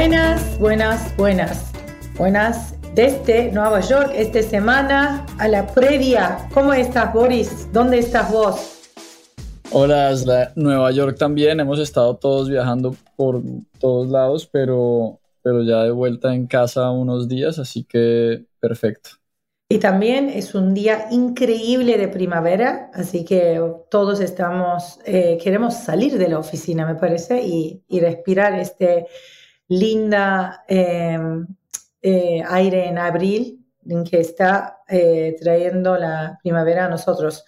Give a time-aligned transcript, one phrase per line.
[0.00, 1.72] Buenas, buenas, buenas.
[2.16, 6.48] Buenas desde Nueva York esta semana a la previa.
[6.54, 7.70] ¿Cómo estás, Boris?
[7.70, 8.80] ¿Dónde estás vos?
[9.70, 10.14] Hola,
[10.56, 11.60] Nueva York también.
[11.60, 13.42] Hemos estado todos viajando por
[13.78, 19.10] todos lados, pero, pero ya de vuelta en casa unos días, así que perfecto.
[19.68, 26.16] Y también es un día increíble de primavera, así que todos estamos, eh, queremos salir
[26.16, 29.06] de la oficina, me parece, y, y respirar este
[29.70, 31.46] linda em,
[32.02, 37.44] eh, aire en abril en que está eh, trayendo la primavera a nosotros.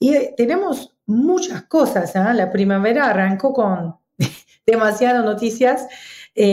[0.00, 2.16] Y tenemos muchas cosas.
[2.16, 2.34] ¿ah?
[2.34, 3.96] La primavera arrancó con
[4.66, 5.86] demasiadas noticias.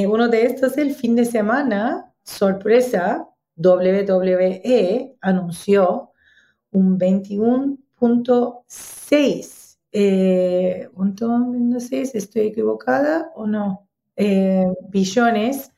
[0.08, 3.28] uno de estos es el fin de semana, sorpresa,
[3.58, 6.12] WWE anunció
[6.72, 10.90] un 21.6, eh,
[12.14, 13.85] ¿estoy equivocada o no?
[14.16, 15.72] Eh, billones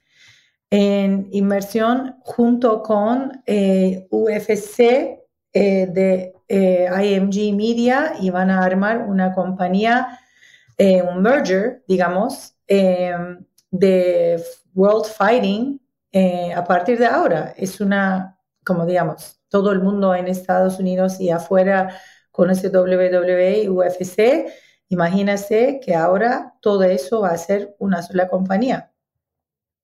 [0.69, 5.19] en inversión junto con eh, UFC
[5.53, 10.19] de IMG Media y van a armar una compañía,
[10.77, 12.55] un merger, digamos,
[13.71, 14.43] de
[14.73, 15.79] World Fighting
[16.11, 17.53] eh, a partir de ahora.
[17.57, 21.99] Es una, como digamos, todo el mundo en Estados Unidos y afuera
[22.31, 24.51] conoce WWE y UFC.
[24.89, 28.91] Imagínese que ahora todo eso va a ser una sola compañía.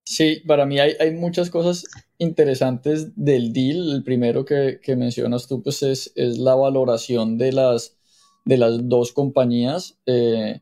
[0.06, 1.86] Sí, para mí hay, hay muchas cosas
[2.18, 3.92] interesantes del deal.
[3.94, 7.98] El primero que, que mencionas tú pues es, es, la valoración de las,
[8.46, 9.98] de las dos compañías.
[10.06, 10.62] Eh,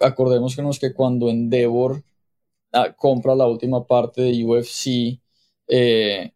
[0.00, 2.02] acordémonos que cuando Endeavor
[2.72, 5.20] Ah, compra la última parte de UFC
[5.68, 6.32] eh,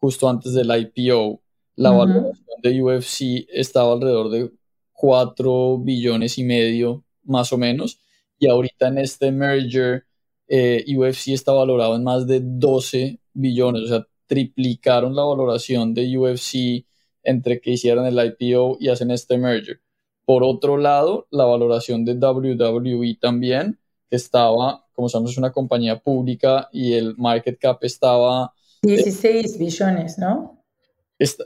[0.00, 1.40] justo antes del IPO.
[1.76, 4.52] La valoración de UFC estaba alrededor de
[4.96, 8.00] 4 billones y medio, más o menos.
[8.38, 10.04] Y ahorita en este merger,
[10.48, 13.82] eh, UFC está valorado en más de 12 billones.
[13.82, 16.86] O sea, triplicaron la valoración de UFC
[17.22, 19.80] entre que hicieron el IPO y hacen este merger.
[20.24, 23.78] Por otro lado, la valoración de WWE también,
[24.10, 28.52] que estaba como sabemos es una compañía pública y el market cap estaba...
[28.82, 30.64] 16 billones, ¿no?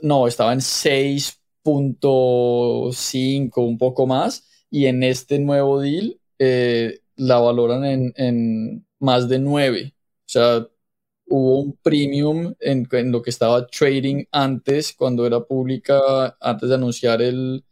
[0.01, 0.61] no, estaba en
[1.63, 7.83] 6.5, un poco más, y en este nuevo deal eh, la valoran
[8.15, 9.93] en, más de 9.
[9.95, 10.67] O sea,
[11.27, 17.21] hubo un premium en, lo que estaba trading antes, cuando era pública, antes de anunciar
[17.21, 17.65] el,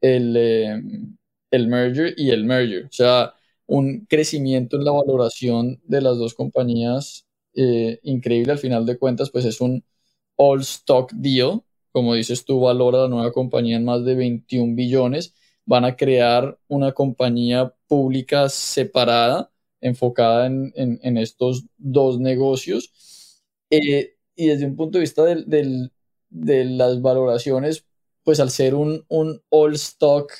[0.00, 0.82] el, eh,
[1.50, 2.86] el merger y el merger.
[2.86, 3.34] O sea,
[3.66, 8.52] un crecimiento en la valoración de las dos compañías eh, increíble.
[8.52, 9.84] Al final de cuentas, pues es un
[10.36, 11.62] all stock deal.
[11.92, 15.34] Como dices tú, valora la nueva compañía en más de 21 billones.
[15.64, 23.42] Van a crear una compañía pública separada, enfocada en, estos dos negocios.
[23.70, 27.86] Eh, y desde un punto de vista de las valoraciones,
[28.24, 30.32] pues al ser un, un all stock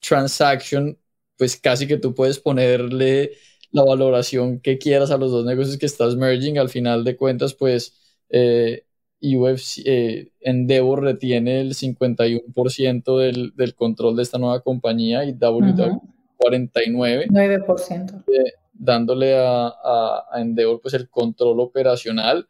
[0.00, 0.98] transaction,
[1.36, 3.32] pues casi que tú puedes ponerle
[3.70, 6.58] la valoración que quieras a los dos negocios que estás merging.
[6.58, 7.96] Al final de cuentas, pues
[8.30, 8.86] eh,
[9.20, 16.00] UFC, eh, Endeavor retiene el 51% del, del, control de esta nueva compañía y WWE
[16.38, 17.26] 49%.
[17.28, 18.24] 9%.
[18.72, 22.48] dándole a, a, a Endeavor pues el control operacional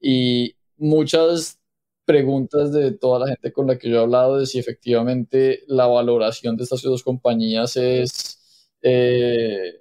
[0.00, 1.58] y muchas
[2.04, 5.86] preguntas de toda la gente con la que yo he hablado de si efectivamente la
[5.86, 8.38] valoración de estas dos compañías es
[8.82, 9.80] eh,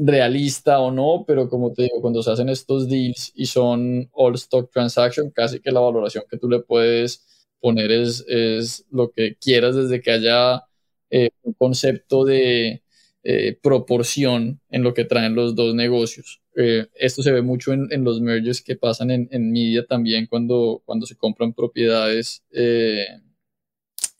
[0.00, 4.34] realista o no, pero como te digo, cuando se hacen estos deals y son all
[4.34, 7.26] stock transaction, casi que la valoración que tú le puedes
[7.60, 10.62] poner es, es lo que quieras desde que haya
[11.10, 12.82] eh, un concepto de
[13.22, 16.40] eh, proporción en lo que traen los dos negocios.
[16.56, 20.26] Eh, esto se ve mucho en, en, los mergers que pasan en, en, media también
[20.26, 22.42] cuando, cuando se compran propiedades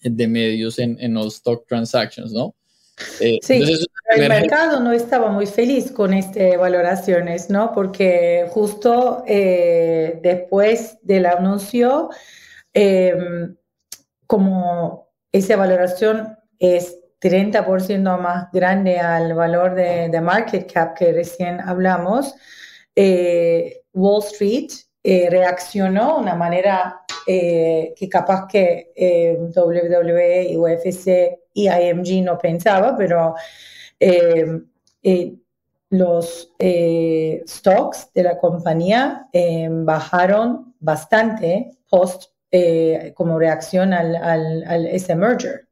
[0.03, 2.55] de medios en, en all stock transactions, ¿no?
[3.21, 7.73] Eh, sí, el mercado no estaba muy feliz con estas valoraciones, ¿no?
[7.73, 12.11] Porque justo eh, después del anuncio,
[12.73, 13.57] em,
[14.27, 22.35] como esa valoración es 30% más grande al valor de, market cap que recién hablamos,
[22.97, 24.71] eh, Wall Street
[25.03, 28.93] reaccionó de una manera que capaz que
[29.55, 33.35] WWE y UFC IMG no pensaba, pero
[33.99, 34.63] eh,
[35.03, 35.35] eh,
[35.91, 39.29] los eh, stocks de la compañía
[39.71, 42.31] bajaron bastante post
[43.15, 45.67] como reacción al, al, ese merger.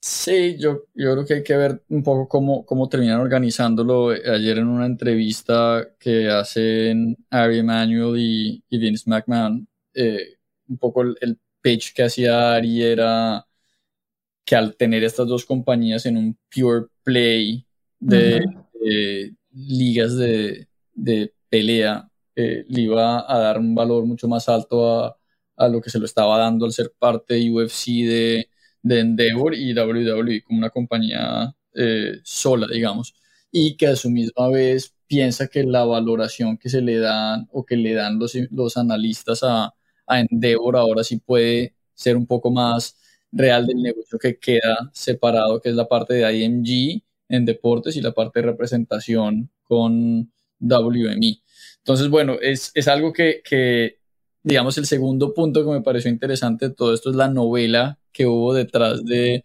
[0.00, 4.10] Sí, yo, yo creo que hay que ver un poco cómo, cómo terminan organizándolo.
[4.10, 9.68] Ayer en una entrevista que hacen Ari Emanuel y, Vince McMahon,
[10.68, 13.46] un poco el, el pitch que hacía Ari era
[14.44, 17.66] que al tener estas dos compañías en un pure play
[17.98, 18.44] de,
[19.52, 20.66] ligas de,
[21.48, 25.04] pelea, eh, le iba a dar un valor mucho más alto
[25.56, 28.48] a, lo que se lo estaba dando al ser parte de UFC de,
[28.84, 33.14] Endeavor y WWE como una compañía eh, sola, digamos,
[33.52, 37.64] y que a su misma vez piensa que la valoración que se le dan o
[37.64, 39.74] que le dan los, los analistas a,
[40.06, 42.96] a Endeavor ahora sí puede ser un poco más
[43.32, 48.02] real del negocio que queda separado, que es la parte de IMG en deportes y
[48.02, 50.30] la parte de representación con
[50.60, 51.42] WMI.
[51.78, 53.98] Entonces, bueno, es, es algo que, que,
[54.42, 58.26] digamos, el segundo punto que me pareció interesante de todo esto es la novela que
[58.26, 59.44] hubo detrás de,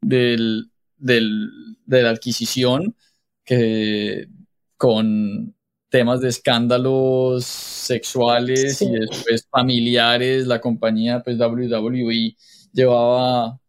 [0.00, 1.50] del, del,
[1.86, 2.96] de la adquisición,
[3.44, 4.28] que
[4.76, 5.54] con
[5.88, 12.36] temas de escándalos sexuales y después familiares, la compañía, pues WWE
[12.72, 13.60] llevaba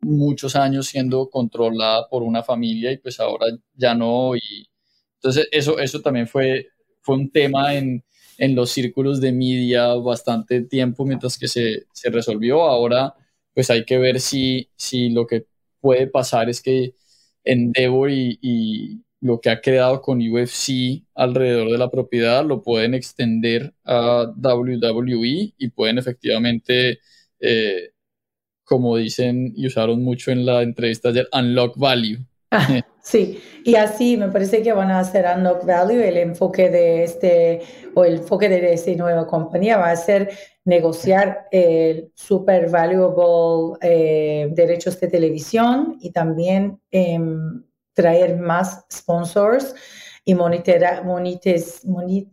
[0.00, 4.36] muchos años siendo controlada por una familia y pues ahora ya no.
[4.36, 4.68] Y
[5.16, 6.68] entonces eso, eso también fue,
[7.02, 8.04] fue un tema en,
[8.38, 12.62] en los círculos de media bastante tiempo mientras que se, se, resolvió.
[12.62, 13.14] Ahora
[13.54, 15.46] pues hay que ver si, si lo que
[15.80, 16.94] puede pasar es que
[17.44, 22.94] Endeavor y, y lo que ha quedado con UFC alrededor de la propiedad lo pueden
[22.94, 27.00] extender a WWE y pueden efectivamente
[27.40, 27.93] eh,
[28.64, 32.18] como dicen y usaron mucho en la entrevista ayer, unlock value.
[32.50, 37.04] Ah, sí, y así me parece que van a hacer unlock value, el enfoque de
[37.04, 37.60] este,
[37.94, 39.76] o el enfoque de esta nueva compañía.
[39.76, 40.30] Va a ser
[40.64, 47.62] negociar el super valuable eh, derechos de televisión y también em,
[47.92, 49.74] traer más sponsors
[50.26, 50.34] y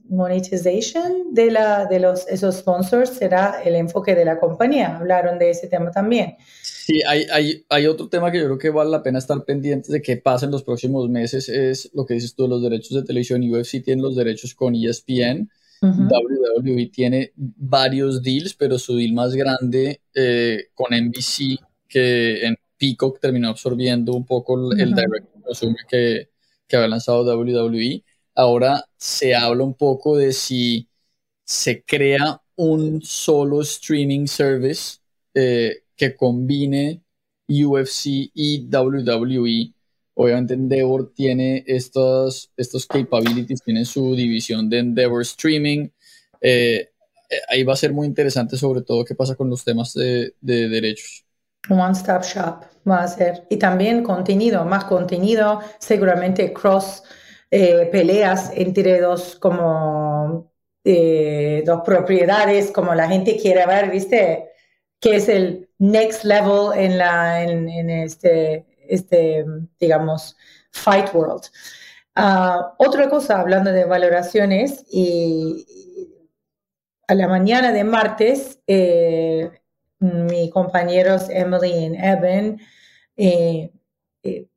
[0.09, 4.95] monetization de, la, de los, esos sponsors será el enfoque de la compañía.
[4.95, 6.37] Hablaron de ese tema también.
[6.63, 9.91] Sí, hay, hay, hay otro tema que yo creo que vale la pena estar pendientes
[9.91, 13.03] de qué pasa en los próximos meses, es lo que dices tú, los derechos de
[13.03, 13.43] televisión.
[13.43, 15.49] UFC tiene los derechos con ESPN.
[15.83, 21.59] WWE tiene varios deals, pero su deal más grande eh, con NBC,
[21.89, 26.30] que en Peacock terminó absorbiendo un poco el direct consumer que,
[26.71, 28.03] que había lanzado WWE.
[28.35, 30.89] Ahora se habla un poco de si
[31.45, 34.99] se crea un solo streaming service
[35.33, 37.03] eh, que combine
[37.47, 39.73] UFC y WWE.
[40.13, 45.89] Obviamente Endeavor tiene estos, estos capabilities, tiene su división de Endeavor Streaming.
[46.41, 46.89] Eh,
[47.29, 50.35] eh, ahí va a ser muy interesante sobre todo qué pasa con los temas de,
[50.41, 51.25] de derechos.
[51.69, 53.45] One Stop Shop va a ser.
[53.49, 57.03] Y también contenido, más contenido, seguramente cross
[57.51, 60.51] eh, peleas entre dos como
[60.83, 64.49] eh, dos propiedades, como la gente quiere ver, ¿viste?
[64.99, 69.45] Que es el next level en, la, en, este, este,
[69.79, 70.35] digamos,
[70.71, 71.43] fight world.
[72.15, 75.65] Ah, otra cosa, hablando de valoraciones, y,
[77.07, 79.51] a la mañana de martes, eh,
[80.01, 82.59] mis compañeros Emily y Evan,
[83.15, 83.71] eh,
[84.23, 84.47] eh,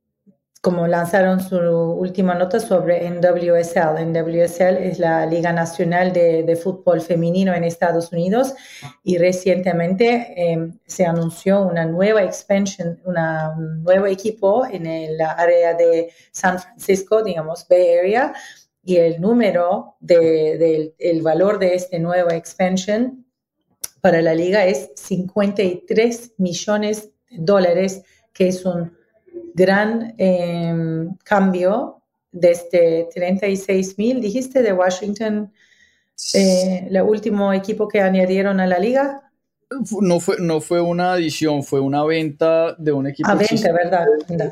[0.60, 4.00] como lanzaron su última nota sobre NWSL.
[4.06, 8.54] NWSL es la Liga Nacional de, Fútbol Femenino en Estados Unidos
[9.02, 16.10] y recientemente em, se anunció una nueva expansion, un nuevo equipo en el área de
[16.32, 18.32] San Francisco, digamos, Bay Area,
[18.82, 23.23] y el número de, el valor de este nuevo expansion
[24.04, 28.02] para la liga es 53 millones de dólares,
[28.34, 28.92] que es un
[29.54, 35.50] gran em, cambio desde 36 mil, dijiste, de Washington,
[36.34, 39.22] eh, el último equipo que añadieron a la liga.
[40.02, 44.06] no fue, no fue una adición, fue una venta de un equipo ah, venta, ¿verdad?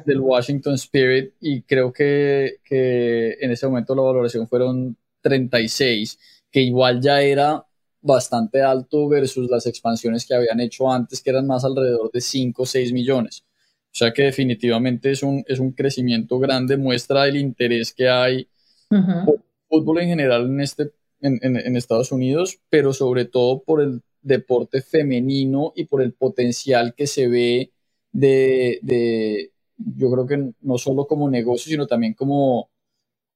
[0.07, 6.19] del Washington Spirit y creo que, que en ese momento la valoración fueron 36,
[6.51, 7.67] que igual ya era
[8.03, 12.63] bastante alto versus las expansiones que habían hecho antes, que eran más alrededor de 5
[12.63, 13.45] o 6 millones.
[13.87, 18.49] O sea que definitivamente es un, es un crecimiento grande, muestra el interés que hay
[18.89, 20.91] por fútbol en general en, este,
[21.21, 26.95] en, en, Estados Unidos, pero sobre todo por el deporte femenino y por el potencial
[26.95, 27.73] que se ve
[28.13, 32.71] de, de yo creo que no solo como negocio, sino también como,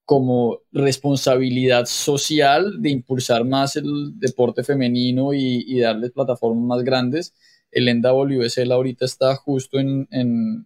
[0.06, 7.34] como responsabilidad social de impulsar más el deporte femenino y, y darle plataformas más grandes
[7.76, 10.08] el NWSL ahorita está justo en,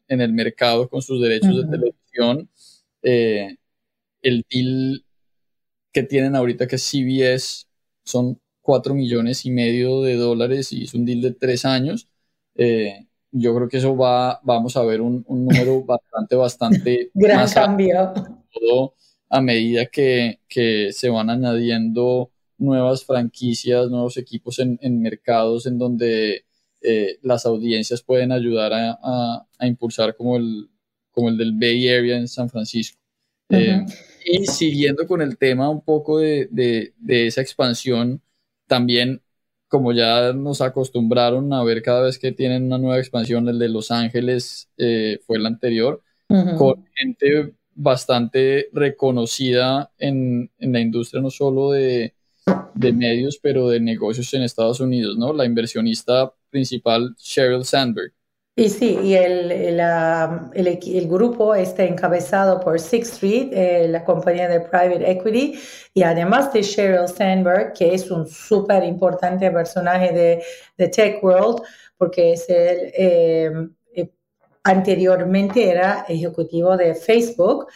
[0.06, 2.48] el mercado con sus derechos de televisión.
[3.02, 3.56] Eh,
[4.22, 5.04] el deal
[5.92, 7.66] que tienen ahorita, que es CBS,
[8.04, 12.08] son 4 millones y medio de dólares y es un deal de 3 años.
[12.54, 17.10] Eh, yo creo que eso va, vamos a ver un, número bastante, bastante...
[17.14, 18.12] Gran cambio.
[18.52, 18.94] Todo
[19.30, 20.38] a medida que,
[20.92, 26.44] se van añadiendo nuevas franquicias, nuevos equipos en mercados en donde
[26.82, 30.70] eh, las audiencias pueden ayudar a, impulsar como el,
[31.10, 32.98] como el del Bay Area en San Francisco.
[33.50, 33.84] Eh,
[34.24, 38.22] y siguiendo con el tema un poco de, esa expansión,
[38.66, 39.20] también
[39.68, 43.68] como ya nos acostumbraron a ver cada vez que tienen una nueva expansión, el de
[43.68, 46.02] Los Ángeles eh, fue el anterior,
[46.56, 52.14] con gente bastante reconocida en, en, la industria, no solo de,
[52.74, 55.32] de medios, pero de negocios en Estados Unidos, ¿no?
[55.32, 58.12] La inversionista principal, Sheryl Sandberg.
[58.56, 59.80] Y sí, y el, el,
[60.52, 65.58] el, grupo está encabezado por Sixth Street, eh, la compañía de private equity,
[65.94, 70.42] y además de Sheryl Sandberg, que es un súper importante personaje de,
[70.76, 71.62] de, Tech World,
[71.96, 73.50] porque es el, eh,
[74.64, 77.68] anteriormente era ejecutivo de Facebook,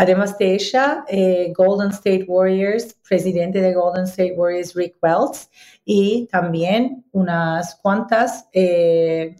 [0.00, 5.50] Además de ella, eh, Golden State Warriors, presidente de Golden State Warriors, Rick Welts,
[5.84, 9.36] y también unas cuantas eh,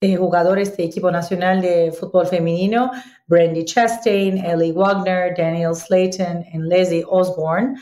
[0.00, 2.92] eh, jugadores de equipo nacional de fútbol femenino,
[3.26, 7.76] Brandy Chastain, Ellie Wagner, Daniel Slayton y Leslie Osborne,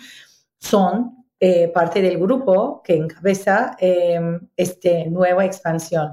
[0.58, 1.24] son
[1.72, 3.74] parte del grupo que encabeza
[4.56, 6.12] esta nueva expansión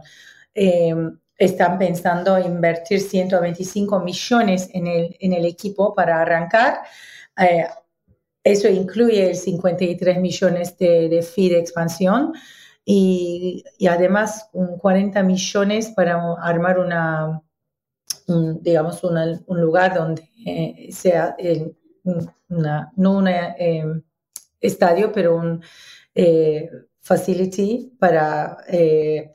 [1.37, 6.79] están pensando invertir 125 millones en el, en el equipo para arrancar.
[7.37, 7.67] Eh,
[8.43, 12.33] eso incluye el 53 millones de, de fee de expansión
[12.83, 17.41] y, y, además un 40 millones para armar una,
[18.61, 21.35] digamos, un lugar donde eh, sea
[22.47, 23.83] una, no un eh,
[24.61, 25.61] estadio, pero un
[27.01, 28.57] facility para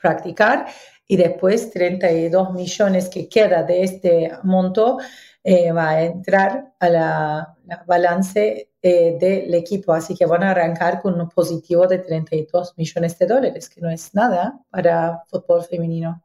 [0.01, 0.67] practicar
[1.07, 4.99] y después 32 millones que queda de este monto
[5.45, 7.57] eh, va a entrar a la,
[7.87, 9.93] balance eh, del equipo.
[9.93, 13.91] Así que van a arrancar con un positivo de 32 millones de dólares, que no
[13.91, 16.23] es nada para fútbol femenino.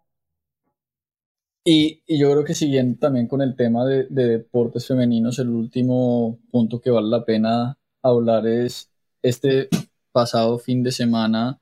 [1.65, 6.79] Y, yo creo que siguiendo también con el tema de, deportes femeninos, el último punto
[6.79, 8.89] que vale la pena hablar es
[9.21, 9.67] este
[10.13, 11.59] pasado fin de semana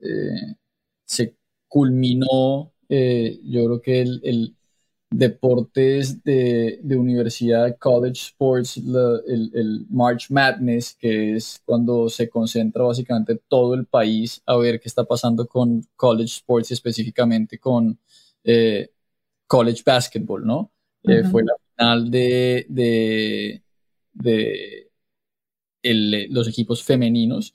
[0.00, 0.54] eh,
[1.04, 1.37] se
[1.68, 4.56] culminó, eh, yo creo que el, el
[5.10, 12.84] deportes de, de, universidad, college sports, el, el, March Madness, que es cuando se concentra
[12.84, 17.98] básicamente todo el país a ver qué está pasando con college sports y específicamente con
[18.44, 18.90] eh,
[19.46, 20.70] college basketball, ¿no?
[21.04, 23.62] Eh, fue la final de, de,
[24.12, 24.90] de
[26.30, 27.54] los equipos femeninos,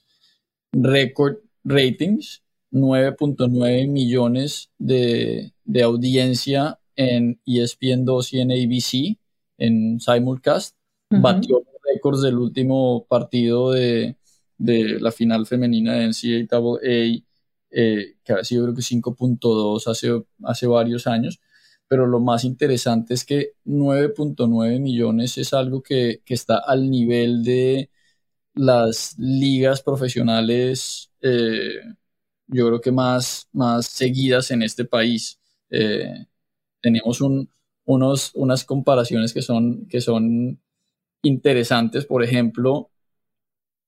[0.71, 2.42] record ratings,
[2.73, 5.53] 9.9 millones de,
[5.83, 9.17] audiencia en ESPN 2 y en ABC,
[9.57, 10.75] en simulcast.
[11.09, 14.17] Batió los récords del último partido de,
[14.57, 17.23] la final femenina de NCAA,
[17.69, 21.39] eh, que ha sido creo que 5.2 hace, hace varios años.
[21.87, 27.91] Pero lo más interesante es que 9.9 millones es algo que, está al nivel de
[28.55, 31.79] las ligas profesionales eh,
[32.47, 35.39] yo creo que más, más seguidas en este país.
[35.69, 36.25] Eh,
[36.81, 37.49] tenemos un,
[37.85, 40.59] unos, unas comparaciones que son, que son
[41.23, 42.05] interesantes.
[42.05, 42.91] Por ejemplo,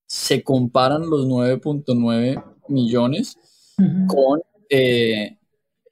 [0.08, 3.38] se comparan los 9.9 millones
[4.08, 5.38] con eh,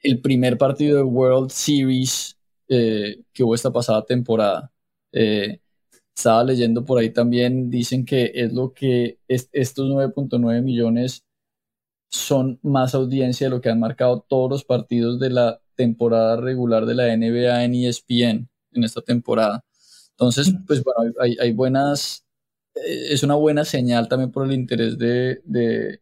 [0.02, 4.72] el primer partido de World Series eh, que hubo esta pasada temporada.
[5.12, 11.24] estaba leyendo por ahí también, dicen que es lo que es, estos 9.9 millones
[12.14, 16.86] son más audiencia de lo que han marcado todos los partidos de la temporada regular
[16.86, 19.66] de la NBA en ESPN en esta temporada.
[20.12, 22.24] Entonces, pues bueno, hay, buenas,
[22.76, 26.00] eh, es una buena señal también por el interés de, de,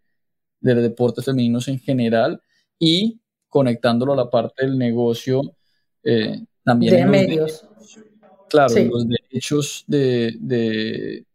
[0.60, 2.41] los deportes femeninos en general
[2.77, 5.56] y conectándolo a la parte del negocio,
[6.03, 6.94] eh, también...
[6.94, 7.65] De medios.
[8.50, 11.25] claro, los derechos de, de,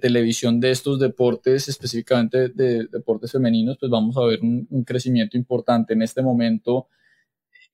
[0.00, 5.36] televisión de estos deportes, específicamente de, deportes femeninos, pues vamos a ver un, un crecimiento
[5.36, 5.94] importante.
[5.94, 6.88] En este momento,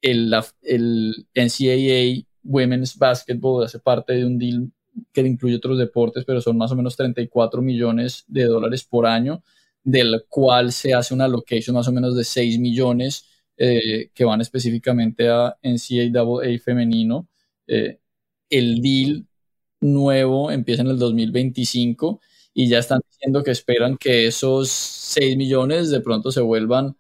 [0.00, 0.32] el,
[0.62, 4.70] el NCAA Women's Basketball hace parte de un deal
[5.12, 9.42] que incluye otros deportes, pero son más o menos 34 millones de dólares por año,
[9.82, 14.40] del cual se hace una allocation más o menos de 6 millones eh, que van
[14.40, 17.28] específicamente a NCAA femenino.
[17.66, 17.98] Eh,
[18.48, 19.26] el deal
[19.92, 22.20] nuevo empieza en el 2025
[22.54, 26.96] y ya están diciendo que esperan que esos 6 millones de pronto se vuelvan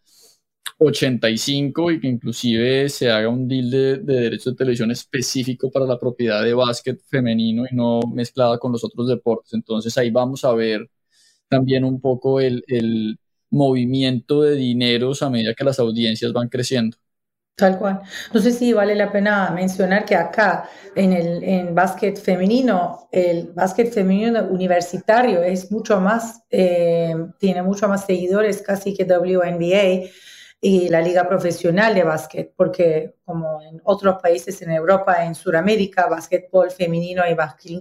[0.78, 5.98] 85 y que inclusive se haga un deal de, derechos de televisión específico para la
[5.98, 9.54] propiedad de básquet femenino y no mezclada con los otros deportes.
[9.54, 10.90] Entonces ahí vamos a ver
[11.48, 13.18] también un poco el, el
[13.50, 16.98] movimiento de dineros a medida que las audiencias van creciendo.
[17.56, 18.02] Tal cual.
[18.34, 23.50] No sé si vale la pena mencionar que acá en el en básquet femenino, el
[23.54, 30.10] básquet femenino universitario es mucho más, eh, tiene mucho más seguidores casi que WNBA
[30.60, 36.08] y la liga profesional de básquet, porque como en otros países en Europa, en Sudamérica,
[36.08, 37.34] básquetbol femenino y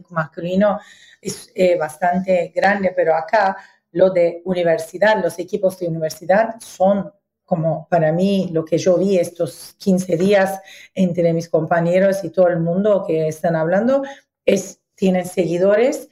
[0.10, 0.80] masculino
[1.20, 3.58] es eh, bastante grande, pero acá
[3.92, 7.12] lo de universidad, los equipos de universidad son
[7.46, 10.60] como para mí lo que yo vi estos 15 días
[10.94, 14.04] entre mis compañeros y todo el mundo que están hablando,
[14.46, 16.10] es, tienen seguidores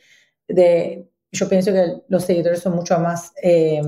[0.48, 3.34] de, yo pienso que los seguidores son mucho más...
[3.42, 3.82] Eh,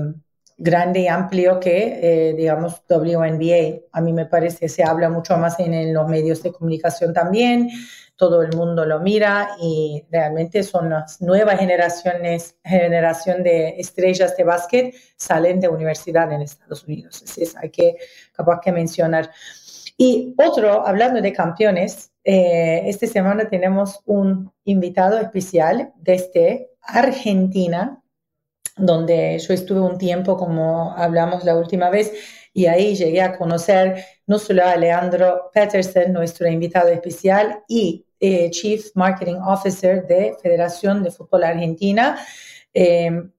[0.58, 1.98] grande y amplio que,
[2.30, 3.80] eh, digamos, WNBA.
[3.92, 7.68] A mí me parece, se habla mucho más en, los medios de comunicación también,
[8.16, 14.44] todo el mundo lo mira y realmente son las nuevas generaciones, generación de estrellas de
[14.44, 17.22] básquet salen de universidad en Estados Unidos.
[17.22, 17.96] Así es, hay que,
[18.32, 19.30] capaz que mencionar.
[19.98, 28.02] Y otro, hablando de campeones, eh, esta semana tenemos un invitado especial desde Argentina,
[28.76, 32.12] donde yo estuve un tiempo, como hablamos la última vez,
[32.52, 38.50] y ahí llegué a conocer no solo a Leandro Petersen, nuestro invitado especial, y eh,
[38.50, 42.18] Chief Marketing Officer de Federación de Fútbol Argentina,
[42.72, 43.30] em,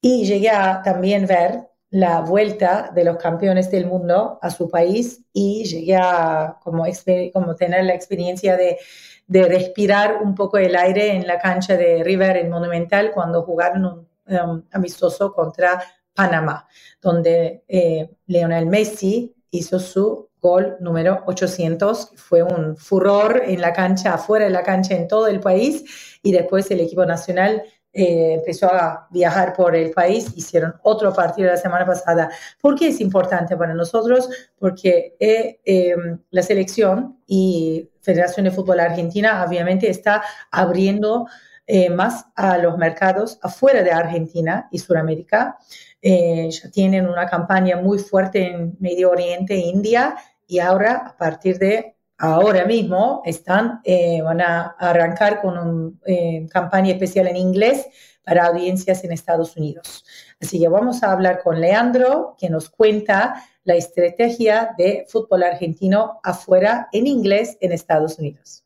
[0.00, 5.22] y llegué a también ver la vuelta de los campeones del mundo a su país
[5.32, 6.84] y llegué a como,
[7.32, 8.78] como tener la experiencia de,
[9.26, 13.84] de respirar un poco el aire en la cancha de River en Monumental cuando jugaron
[13.84, 15.82] un Um, amistoso contra
[16.14, 16.68] Panamá,
[17.02, 22.12] donde eh, Lionel Messi hizo su gol número 800.
[22.16, 26.18] Fue un furor en la cancha, afuera de la cancha, en todo el país.
[26.22, 31.50] Y después el equipo nacional eh, empezó a viajar por el país, hicieron otro partido
[31.50, 32.30] la semana pasada.
[32.60, 34.28] ¿Por qué es importante para nosotros?
[34.58, 41.26] Porque eh, em, la selección y Federación de Fútbol Argentina obviamente está abriendo
[41.66, 45.58] eh, más a los mercados afuera de Argentina y Sudamérica.
[46.02, 50.16] Eh, ya tienen una campaña muy fuerte en Medio Oriente India
[50.50, 56.92] y ahora, a partir de ahora mismo, están, eh, van a arrancar con una campaña
[56.92, 57.86] especial en inglés
[58.24, 60.04] para audiencias en Estados Unidos.
[60.40, 66.18] Así que vamos a hablar con Leandro, que nos cuenta la estrategia de fútbol argentino
[66.24, 68.64] afuera en inglés en Estados Unidos.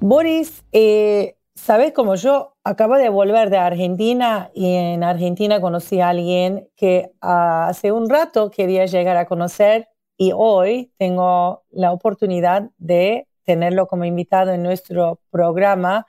[0.00, 6.10] Boris, eh, sabes como yo acabo de volver de Argentina y en Argentina conocí a
[6.10, 13.26] alguien que hace un rato quería llegar a conocer y hoy tengo la oportunidad de
[13.44, 16.06] tenerlo como invitado en nuestro programa.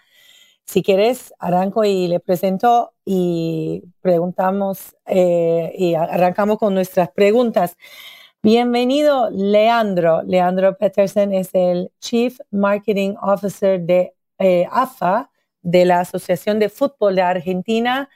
[0.66, 7.78] Si quieres, arranco y le presento y preguntamos eh, y arrancamos con nuestras preguntas.
[8.44, 10.24] Bienvenido, Leandro.
[10.24, 15.30] Leandro Petersen es el Chief Marketing Officer de eh, AFA,
[15.68, 18.10] de la Asociación de Fútbol de Argentina,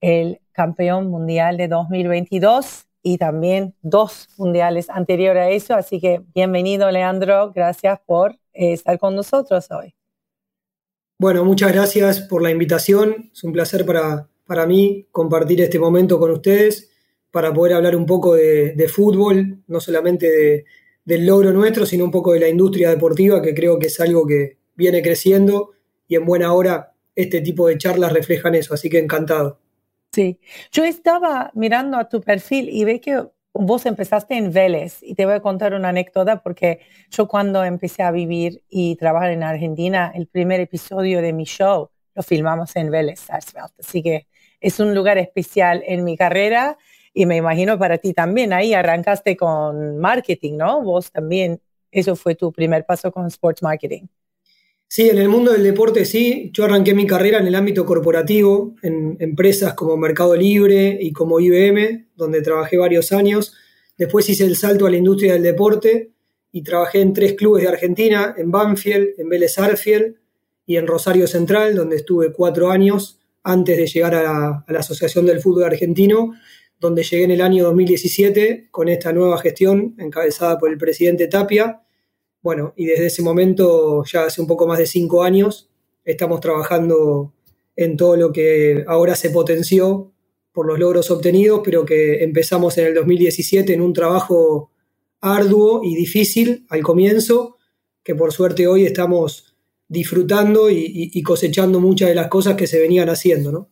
[0.00, 5.74] el campeón mundial de 2022 y también dos mundiales anteriores a eso.
[5.74, 7.52] Así que bienvenido, Leandro.
[7.52, 9.92] Gracias por eh, estar con nosotros hoy.
[11.18, 13.30] Bueno, muchas gracias por la invitación.
[13.32, 16.92] Es un placer para, para mí compartir este momento con ustedes
[17.32, 20.64] para poder hablar un poco de, fútbol, no solamente
[21.04, 24.24] del logro nuestro, sino un poco de la industria deportiva, que creo que es algo
[24.24, 25.73] que viene creciendo
[26.08, 29.58] y en buena hora este tipo de charlas reflejan eso, así que encantado.
[30.12, 30.38] Sí,
[30.70, 35.24] yo estaba mirando a tu perfil y ve que vos empezaste en Vélez y te
[35.24, 40.12] voy a contar una anécdota porque yo cuando empecé a vivir y trabajar en Argentina,
[40.14, 44.26] el primer episodio de mi show lo filmamos en Vélez, así que
[44.60, 46.78] es un lugar especial en mi carrera
[47.12, 48.52] y me imagino para ti también.
[48.52, 50.82] Ahí arrancaste con marketing, ¿no?
[50.82, 54.06] Vos también, eso fue tu primer paso con sports marketing.
[54.96, 56.52] Sí, en el mundo del deporte sí.
[56.52, 61.40] Yo arranqué mi carrera en el ámbito corporativo, en empresas como Mercado Libre y como
[61.40, 63.54] IBM, donde trabajé varios años.
[63.98, 66.12] Después hice el salto a la industria del deporte
[66.52, 70.14] y trabajé en tres clubes de Argentina, en Banfield, en Vélez Arfield
[70.64, 74.78] y en Rosario Central, donde estuve cuatro años antes de llegar a la, a la
[74.78, 76.34] Asociación del Fútbol Argentino,
[76.78, 81.83] donde llegué en el año 2017 con esta nueva gestión encabezada por el presidente Tapia
[82.44, 85.70] bueno, y desde ese momento, ya hace un poco más de cinco años,
[86.04, 87.32] estamos trabajando
[87.74, 90.12] en todo lo que ahora se potenció
[90.52, 94.70] por los logros obtenidos, pero que empezamos en el 2017 en un trabajo
[95.22, 97.56] arduo y difícil al comienzo,
[98.02, 99.56] que por suerte hoy estamos
[99.88, 103.70] disfrutando y, cosechando muchas de las cosas que se venían haciendo, ¿no?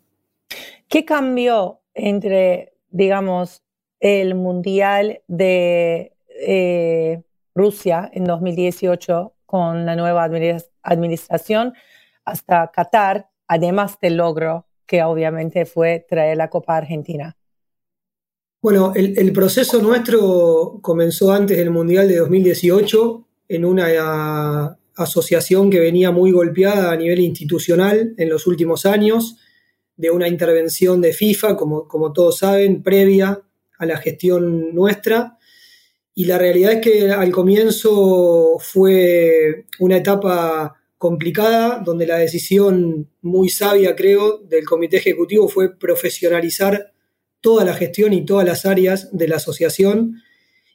[0.89, 3.63] ¿Qué cambió entre, digamos,
[4.01, 7.23] el Mundial de eh,
[7.55, 10.29] Rusia en 2018 con la nueva
[10.83, 11.75] administración
[12.25, 17.37] hasta Qatar, además del logro que obviamente fue traer la Copa Argentina.
[18.61, 26.13] Bueno, el, proceso nuestro comenzó antes del Mundial de 2018 en una asociación que venía
[26.13, 29.39] muy golpeada a nivel institucional en los últimos años,
[29.97, 33.41] de una intervención de FIFA, como, como todos saben, previa
[33.79, 35.39] a la gestión nuestra,
[36.15, 43.49] y la realidad es que al comienzo fue una etapa complicada, donde la decisión muy
[43.49, 46.93] sabia, creo, del comité ejecutivo fue profesionalizar
[47.41, 50.23] toda la gestión y todas las áreas de la asociación.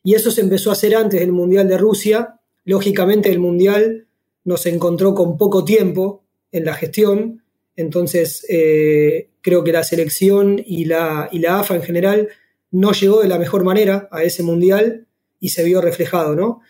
[0.03, 2.39] Y eso se empezó a hacer antes del Mundial de Rusia.
[2.65, 4.07] Lógicamente el Mundial
[4.43, 7.43] nos encontró con poco tiempo en la gestión,
[7.75, 12.29] entonces eh, creo que la selección y la, y la AFA en general
[12.71, 15.06] no llegó de la mejor manera a ese Mundial
[15.39, 16.61] y se vio reflejado, ¿no?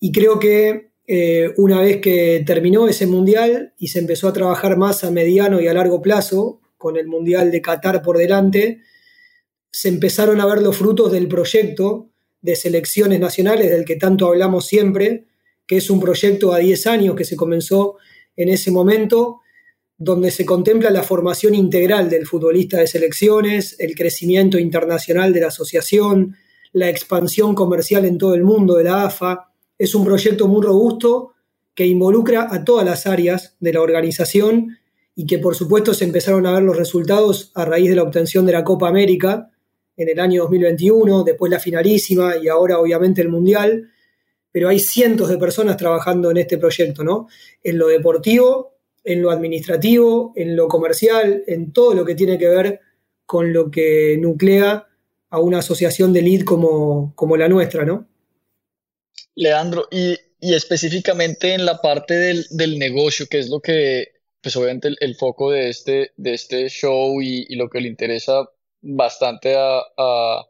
[0.00, 4.76] Y creo que eh, una vez que terminó ese mundial y se empezó a trabajar
[4.76, 8.80] más a mediano y a largo plazo, con el mundial de Qatar por delante,
[9.70, 12.10] se empezaron a ver los frutos del proyecto
[12.40, 15.26] de selecciones nacionales del que tanto hablamos siempre,
[15.66, 17.96] que es un proyecto a 10 años que se comenzó
[18.36, 19.40] en ese momento,
[19.96, 25.48] donde se contempla la formación integral del futbolista de selecciones, el crecimiento internacional de la
[25.48, 26.36] asociación,
[26.72, 29.52] la expansión comercial en todo el mundo de la AFA.
[29.78, 31.32] Es un proyecto muy robusto
[31.74, 34.78] que involucra a todas las áreas de la organización
[35.14, 38.46] y que por supuesto se empezaron a ver los resultados a raíz de la obtención
[38.46, 39.50] de la Copa América
[39.96, 43.90] en el año 2021, después la finalísima y ahora obviamente el Mundial,
[44.50, 47.28] pero hay cientos de personas trabajando en este proyecto, ¿no?
[47.62, 52.48] En lo deportivo, en lo administrativo, en lo comercial, en todo lo que tiene que
[52.48, 52.80] ver
[53.26, 54.88] con lo que nuclea
[55.32, 58.06] a una asociación de lead como, como la nuestra, ¿no?
[59.34, 65.14] Leandro, y, específicamente en la parte del, negocio, que es lo que, pues obviamente el,
[65.16, 68.46] foco de este, de este show y, lo que le interesa
[68.82, 70.44] bastante a,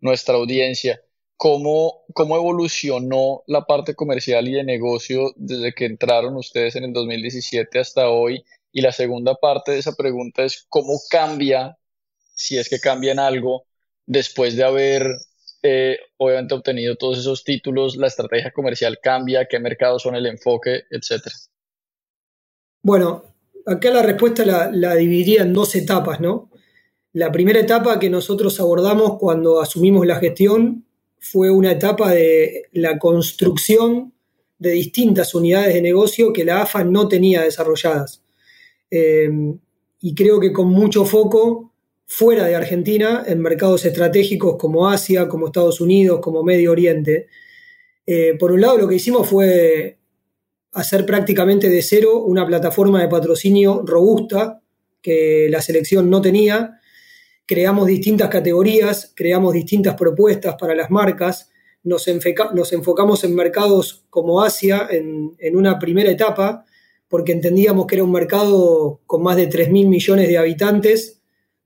[0.00, 1.02] nuestra audiencia,
[1.36, 6.92] ¿cómo, ¿cómo evolucionó la parte comercial y de negocio desde que entraron ustedes en el
[6.92, 8.44] 2017 hasta hoy?
[8.70, 11.76] Y la segunda parte de esa pregunta es, ¿cómo cambia,
[12.34, 13.67] si es que cambia en algo,
[14.08, 15.18] después de haber
[15.62, 20.84] eh, obviamente obtenido todos esos títulos, la estrategia comercial cambia, qué mercados son el enfoque,
[20.90, 21.34] etcétera?
[22.82, 23.24] Bueno,
[23.66, 26.50] acá la respuesta la, la dividiría en dos etapas, ¿no?
[27.12, 30.86] La primera etapa que nosotros abordamos cuando asumimos la gestión
[31.20, 34.14] fue una etapa de la construcción
[34.58, 38.22] de distintas unidades de negocio que la AFA no tenía desarrolladas.
[38.90, 39.28] Eh,
[40.00, 41.67] y creo que con mucho foco
[42.08, 47.26] fuera de Argentina, en mercados estratégicos como Asia, como Estados Unidos, como Medio Oriente.
[48.06, 49.98] Eh, por un lado, lo que hicimos fue
[50.72, 54.62] hacer prácticamente de cero una plataforma de patrocinio robusta
[55.02, 56.80] que la selección no tenía.
[57.44, 61.50] Creamos distintas categorías, creamos distintas propuestas para las marcas,
[61.84, 66.64] nos, enfocamos en mercados como Asia en, una primera etapa,
[67.06, 71.17] porque entendíamos que era un mercado con más de 3.000 millones de habitantes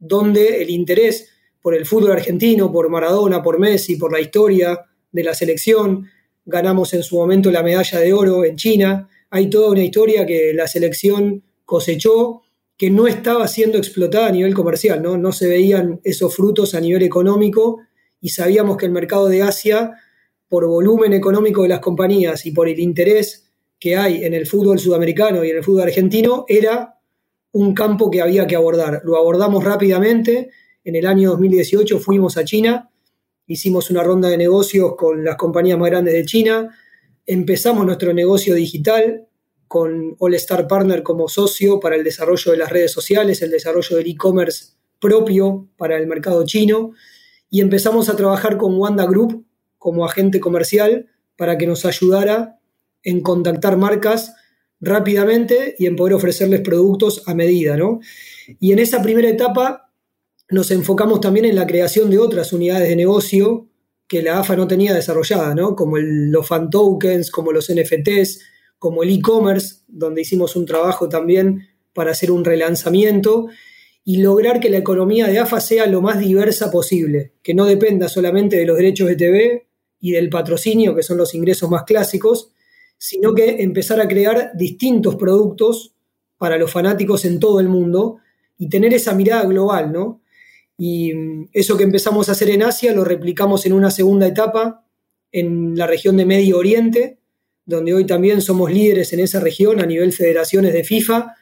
[0.02, 1.28] donde el interés
[1.60, 6.08] por el fútbol argentino, por Maradona, por Messi, por la historia de la selección,
[6.44, 10.52] ganamos en su momento la medalla de oro en China, hay toda una historia que
[10.54, 12.42] la selección cosechó,
[12.76, 15.16] que no estaba siendo explotada a nivel comercial, ¿no?
[15.16, 17.78] no se veían esos frutos a nivel económico
[18.20, 19.92] y sabíamos que el mercado de Asia,
[20.48, 24.80] por volumen económico de las compañías y por el interés que hay en el fútbol
[24.80, 26.98] sudamericano y en el fútbol argentino, era
[27.52, 29.02] un campo que había que abordar.
[29.04, 30.50] Lo abordamos rápidamente.
[30.84, 32.90] En el año 2018 fuimos a China,
[33.46, 36.76] hicimos una ronda de negocios con las compañías más grandes de China,
[37.24, 39.28] empezamos nuestro negocio digital
[39.68, 43.96] con All Star Partner como socio para el desarrollo de las redes sociales, el desarrollo
[43.96, 46.92] del e-commerce propio para el mercado chino
[47.48, 49.44] y empezamos a trabajar con Wanda Group
[49.78, 52.58] como agente comercial para que nos ayudara
[53.02, 54.34] en contactar marcas
[54.82, 58.00] rápidamente y en poder ofrecerles productos a medida, ¿no?
[58.60, 59.92] Y en esa primera etapa
[60.50, 63.68] nos enfocamos también en la creación de otras unidades de negocio
[64.06, 65.74] que la AFA no tenía desarrollada, ¿no?
[65.74, 68.40] Como los fan tokens, como los NFTs,
[68.78, 73.46] como el e-commerce, donde hicimos un trabajo también para hacer un relanzamiento
[74.04, 78.08] y lograr que la economía de AFA sea lo más diversa posible, que no dependa
[78.08, 79.68] solamente de los derechos de TV
[80.00, 82.51] y del patrocinio, que son los ingresos más clásicos,
[83.04, 85.92] sino que empezar a crear distintos productos
[86.38, 88.18] para los fanáticos en todo el mundo
[88.56, 90.22] y tener esa mirada global, ¿no?
[90.78, 94.86] Y mm, eso que empezamos a hacer en Asia lo replicamos en una segunda etapa
[95.32, 97.18] en la región de Medio Oriente,
[97.66, 101.34] donde hoy también somos líderes en esa región a nivel federaciones de FIFA.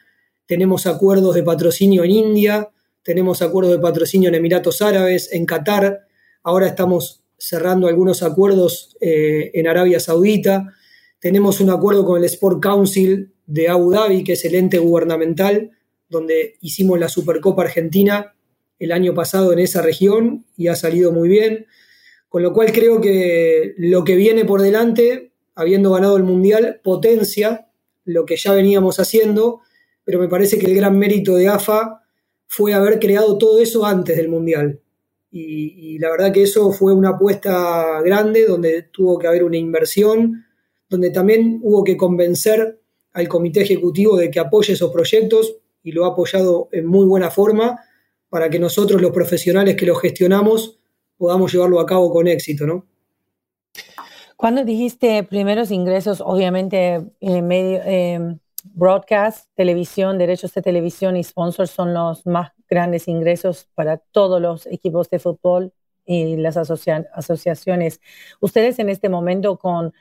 [0.47, 2.71] Tenemos acuerdos de patrocinio en India,
[3.03, 6.07] tenemos acuerdos de patrocinio en Emiratos Árabes, en Qatar,
[6.41, 10.73] ahora estamos cerrando algunos acuerdos eh, en Arabia Saudita.
[11.21, 15.69] Tenemos un acuerdo con el Sport Council de Abu Dhabi, que es el ente gubernamental,
[16.09, 18.33] donde hicimos la Supercopa Argentina
[18.79, 21.67] el año pasado en esa región y ha salido muy bien.
[22.27, 27.67] Con lo cual creo que lo que viene por delante, habiendo ganado el Mundial, potencia
[28.03, 29.61] lo que ya veníamos haciendo,
[30.03, 32.01] pero me parece que el gran mérito de AFA
[32.47, 34.81] fue haber creado todo eso antes del Mundial.
[35.29, 40.45] Y, la verdad que eso fue una apuesta grande donde tuvo que haber una inversión
[40.91, 42.81] donde también hubo que convencer
[43.13, 47.31] al comité ejecutivo de que apoye esos proyectos y lo ha apoyado en muy buena
[47.31, 47.79] forma
[48.29, 50.79] para que nosotros, los profesionales que los gestionamos,
[51.17, 52.85] podamos llevarlo a cabo con éxito, ¿no?
[54.35, 58.35] Cuando dijiste primeros ingresos, obviamente eh, medio, eh,
[58.73, 64.65] broadcast, televisión, derechos de televisión y sponsors son los más grandes ingresos para todos los
[64.65, 65.71] equipos de fútbol
[66.05, 68.01] y las asocia asociaciones.
[68.41, 69.93] Ustedes en este momento con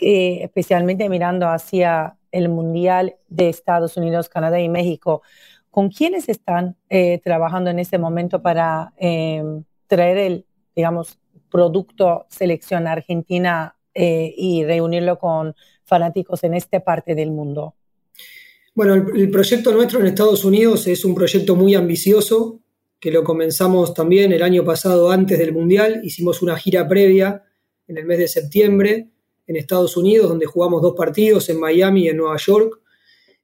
[0.00, 5.22] eh, especialmente mirando hacia el Mundial de Estados Unidos, Canadá y México,
[5.70, 9.42] ¿con quiénes están eh, trabajando en este momento para eh,
[9.86, 11.18] traer el, digamos,
[11.50, 17.74] producto selección argentina y reunirlo con fanáticos en esta parte del mundo?
[18.74, 22.60] Bueno, el, el, proyecto nuestro en Estados Unidos es un proyecto muy ambicioso,
[23.00, 26.00] que lo comenzamos también el año pasado antes del Mundial.
[26.04, 27.42] Hicimos una gira previa
[27.88, 29.10] en el mes de septiembre
[29.50, 32.78] en Estados Unidos, donde jugamos dos partidos, en Miami y en Nueva York.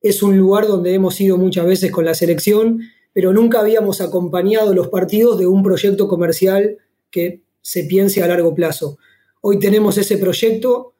[0.01, 2.81] Es un lugar donde hemos ido muchas veces con la selección,
[3.12, 6.79] pero nunca habíamos acompañado los partidos de un proyecto comercial
[7.11, 8.99] que se piense a largo plazo.
[9.40, 10.95] Hoy tenemos ese proyecto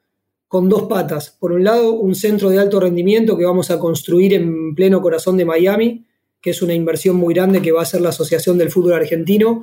[0.49, 1.31] con dos patas.
[1.39, 5.37] Por un lado, un centro de alto rendimiento que vamos a construir en pleno corazón
[5.37, 6.05] de Miami,
[6.41, 9.63] que es una inversión muy grande que va a hacer la Asociación del Fútbol Argentino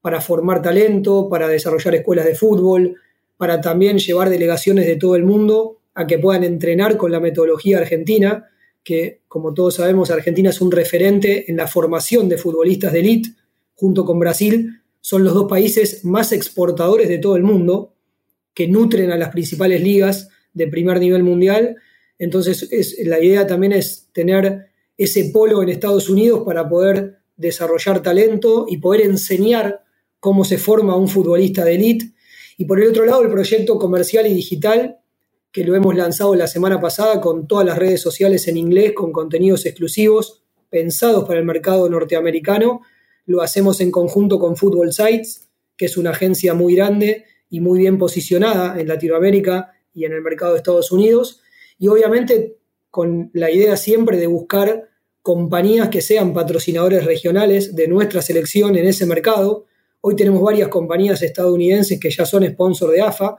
[0.00, 2.96] para formar talento, para desarrollar escuelas de fútbol,
[3.40, 7.78] para también llevar delegaciones de todo el mundo a que puedan entrenar con la metodología
[7.78, 8.50] argentina,
[8.84, 13.30] que como todos sabemos Argentina es un referente en la formación de futbolistas de élite,
[13.76, 17.94] junto con Brasil, son los dos países más exportadores de todo el mundo,
[18.52, 21.76] que nutren a las principales ligas de primer nivel mundial.
[22.18, 24.66] Entonces es, la idea también es tener
[24.98, 29.80] ese polo en Estados Unidos para poder desarrollar talento y poder enseñar
[30.18, 32.12] cómo se forma un futbolista de élite
[32.60, 34.98] y por el otro lado, el proyecto comercial y digital,
[35.50, 39.12] que lo hemos lanzado la semana pasada con todas las redes sociales en inglés, con
[39.12, 42.82] contenidos exclusivos pensados para el mercado norteamericano.
[43.24, 47.78] Lo hacemos en conjunto con Football Sites, que es una agencia muy grande y muy
[47.78, 51.40] bien posicionada en Latinoamérica y en el mercado de Estados Unidos.
[51.78, 52.58] Y obviamente
[52.90, 54.90] con la idea siempre de buscar
[55.22, 59.64] compañías que sean patrocinadores regionales de nuestra selección en ese mercado,
[60.02, 63.36] Hoy tenemos varias compañías estadounidenses que ya son sponsor de AFA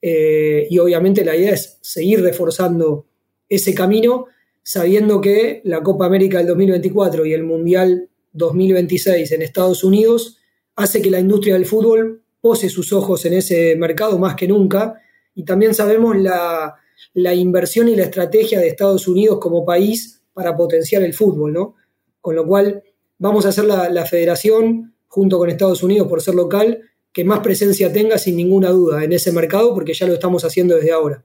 [0.00, 3.06] eh, y obviamente la idea es seguir reforzando
[3.48, 4.26] ese camino
[4.62, 10.38] sabiendo que la Copa América del 2024 y el Mundial 2026 en Estados Unidos
[10.76, 15.00] hace que la industria del fútbol pose sus ojos en ese mercado más que nunca
[15.34, 16.76] y también sabemos la,
[17.14, 21.74] la inversión y la estrategia de Estados Unidos como país para potenciar el fútbol, ¿no?
[22.20, 22.82] Con lo cual,
[23.18, 26.80] vamos a ser la, federación, junto con Estados Unidos por ser local,
[27.12, 30.74] que más presencia tenga sin ninguna duda en ese mercado, porque ya lo estamos haciendo
[30.74, 31.22] desde ahora.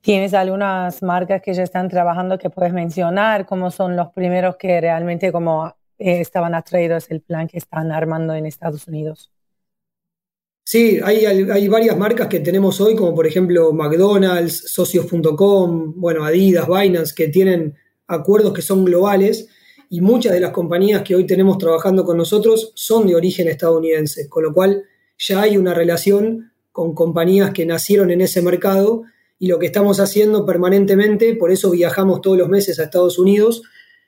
[0.00, 3.46] ¿Tienes algunas marcas que ya están trabajando que puedes mencionar?
[3.46, 8.34] ¿Cómo son los primeros que realmente como eh, estaban atraídos el plan que están armando
[8.34, 9.30] en Estados Unidos?
[10.64, 16.66] Sí, hay, hay, varias marcas que tenemos hoy, como por ejemplo McDonald's, socios.com, bueno, Adidas,
[16.66, 17.76] Binance, que tienen
[18.08, 19.48] acuerdos que son globales
[19.88, 24.28] y muchas de las compañías que hoy tenemos trabajando con nosotros son de origen estadounidense,
[24.28, 24.84] con lo cual
[25.18, 29.04] ya hay una relación con compañías que nacieron en ese mercado
[29.38, 33.62] y lo que estamos haciendo permanentemente, por eso viajamos todos los meses a Estados Unidos,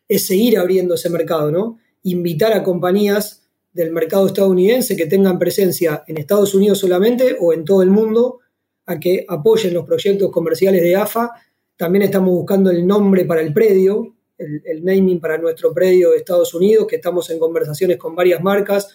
[0.09, 1.79] es seguir abriendo ese mercado, ¿no?
[2.03, 7.64] Invitar a compañías del mercado estadounidense que tengan presencia en Estados Unidos solamente o en
[7.64, 8.41] todo el mundo
[8.87, 11.31] a que apoyen los proyectos comerciales de AFA.
[11.77, 16.55] También estamos buscando el nombre para el predio, el, naming para nuestro predio de Estados
[16.55, 18.88] Unidos, que estamos en conversaciones con varias marcas.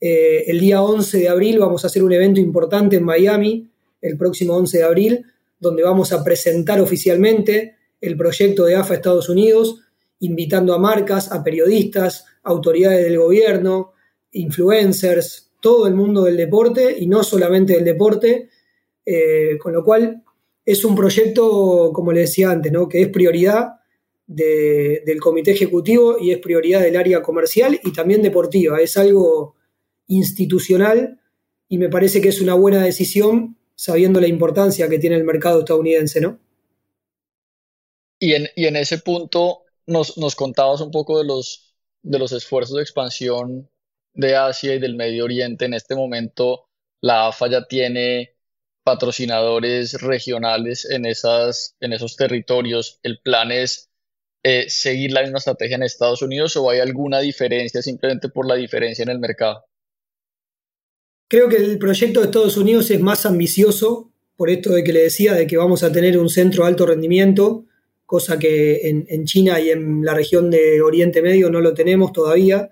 [0.00, 4.16] Eh, el día 11 de abril vamos a hacer un evento importante en Miami, el
[4.16, 5.26] próximo 11 de abril,
[5.58, 9.80] donde vamos a presentar oficialmente el proyecto de AFA Estados Unidos,
[10.20, 13.92] invitando a marcas, a periodistas, autoridades del gobierno,
[14.32, 18.50] influencers, todo el mundo del deporte y no solamente del deporte,
[19.06, 20.22] eh, con lo cual
[20.64, 22.88] es un proyecto, como le decía antes, ¿no?
[22.88, 23.81] que es prioridad
[24.26, 28.80] del comité ejecutivo y es prioridad del área comercial y también deportiva.
[28.80, 29.56] Es algo
[30.06, 31.20] institucional
[31.68, 35.60] y me parece que es una buena decisión sabiendo la importancia que tiene el mercado
[35.60, 36.38] estadounidense, ¿no?
[38.18, 42.32] Y en, y en ese punto nos, nos contabas un poco de los, de los
[42.32, 43.68] esfuerzos de expansión
[44.14, 45.64] de Asia y del Medio Oriente.
[45.64, 46.68] En este momento,
[47.00, 48.36] la AFA ya tiene
[48.84, 53.00] patrocinadores regionales en, esas, en esos territorios.
[53.02, 53.90] ¿El plan es
[54.42, 58.54] eh, seguir la misma estrategia en Estados Unidos o hay alguna diferencia simplemente por la
[58.54, 59.64] diferencia en el mercado?
[61.28, 65.02] Creo que el proyecto de Estados Unidos es más ambicioso, por esto de que le
[65.04, 67.64] decía, de que vamos a tener un centro de alto rendimiento,
[68.04, 72.68] cosa que en China y en la región de Oriente Medio no lo tenemos todavía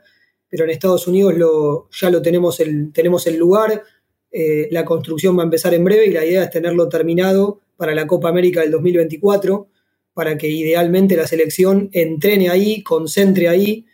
[0.51, 1.35] pero en Estados Unidos
[1.93, 3.83] ya lo tenemos el, tenemos el lugar,
[4.33, 7.95] eh, la construcción va a empezar en breve y la idea es tenerlo terminado para
[7.95, 9.69] la Copa América del 2024,
[10.21, 13.87] para que idealmente la selección entrene ahí, concentre ahí,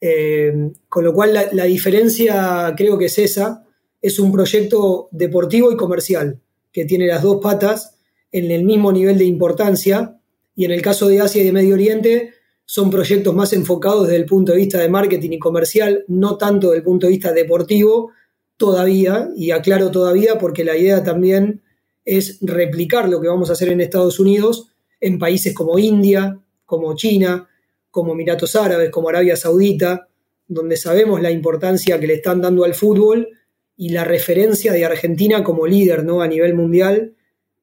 [0.00, 3.66] eh, con lo cual la, la diferencia creo que es esa,
[4.00, 6.38] es un proyecto deportivo y comercial,
[6.70, 7.98] que tiene las dos patas
[8.30, 10.20] en el mismo nivel de importancia,
[10.54, 14.20] y en el caso de Asia y de Medio Oriente, son proyectos más enfocados desde
[14.20, 17.32] el punto de vista de marketing y comercial, no tanto desde el punto de vista
[17.32, 18.12] deportivo
[18.56, 21.60] todavía, y aclaro todavía porque la idea también
[22.04, 24.68] es replicar lo que vamos a hacer en Estados Unidos
[25.00, 27.48] en países como India, como China,
[27.90, 30.08] como Emiratos Árabes, como Arabia Saudita,
[30.48, 33.28] donde sabemos la importancia que le están dando al fútbol
[33.76, 36.22] y la referencia de Argentina como líder ¿no?
[36.22, 37.14] a nivel mundial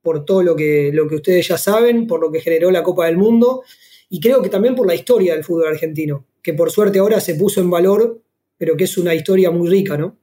[0.02, 3.06] por todo lo que, lo que ustedes ya saben, por lo que generó la Copa
[3.06, 3.64] del Mundo
[4.10, 7.36] y creo que también por la historia del fútbol argentino, que por suerte ahora se
[7.36, 8.22] puso en valor,
[8.58, 10.18] pero que es una historia muy rica, ¿no?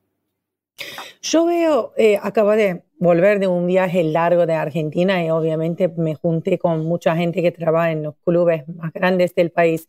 [1.23, 6.15] Yo veo, eh, acabo de volver de un viaje largo de Argentina y obviamente me
[6.15, 9.89] junté con mucha gente que trabaja en los clubes más grandes del país.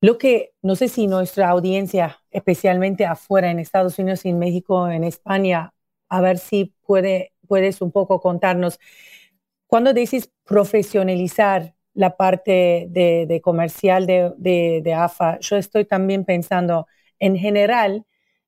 [0.00, 4.88] Lo que no sé si nuestra audiencia, especialmente afuera en Estados Unidos y en México,
[4.88, 5.74] en España,
[6.08, 8.78] a ver si puede, puedes un poco contarnos,
[9.66, 16.86] cuando dices profesionalizar la parte de, comercial de, AFA, yo estoy también pensando,
[17.18, 18.04] en general,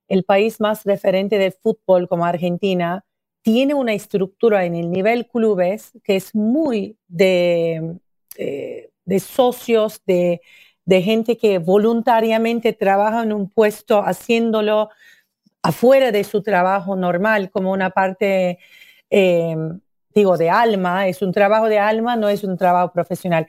[0.07, 3.05] el país más referente de fútbol como Argentina
[3.45, 7.99] tiene una estructura en el nivel clubes que es muy de,
[8.37, 10.41] eh, socios, de,
[10.87, 14.89] gente que voluntariamente trabaja en un puesto haciéndolo
[15.61, 18.57] afuera de su trabajo normal como una parte
[19.11, 19.55] eh,
[20.15, 23.47] digo, de alma, es un trabajo de alma, no es un trabajo profesional.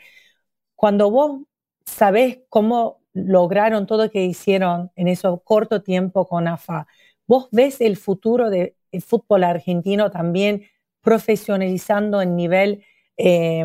[0.75, 1.41] Cuando vos
[1.87, 6.87] sabés cómo lograron todo lo que hicieron en ese corto tiempo con AFA,
[7.27, 8.51] vos ves el futuro
[8.97, 10.65] del fútbol argentino también
[11.03, 12.85] profesionalizando en nivel
[13.17, 13.65] eh,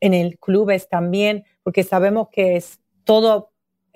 [0.00, 3.52] en el clubes también, porque sabemos que es todo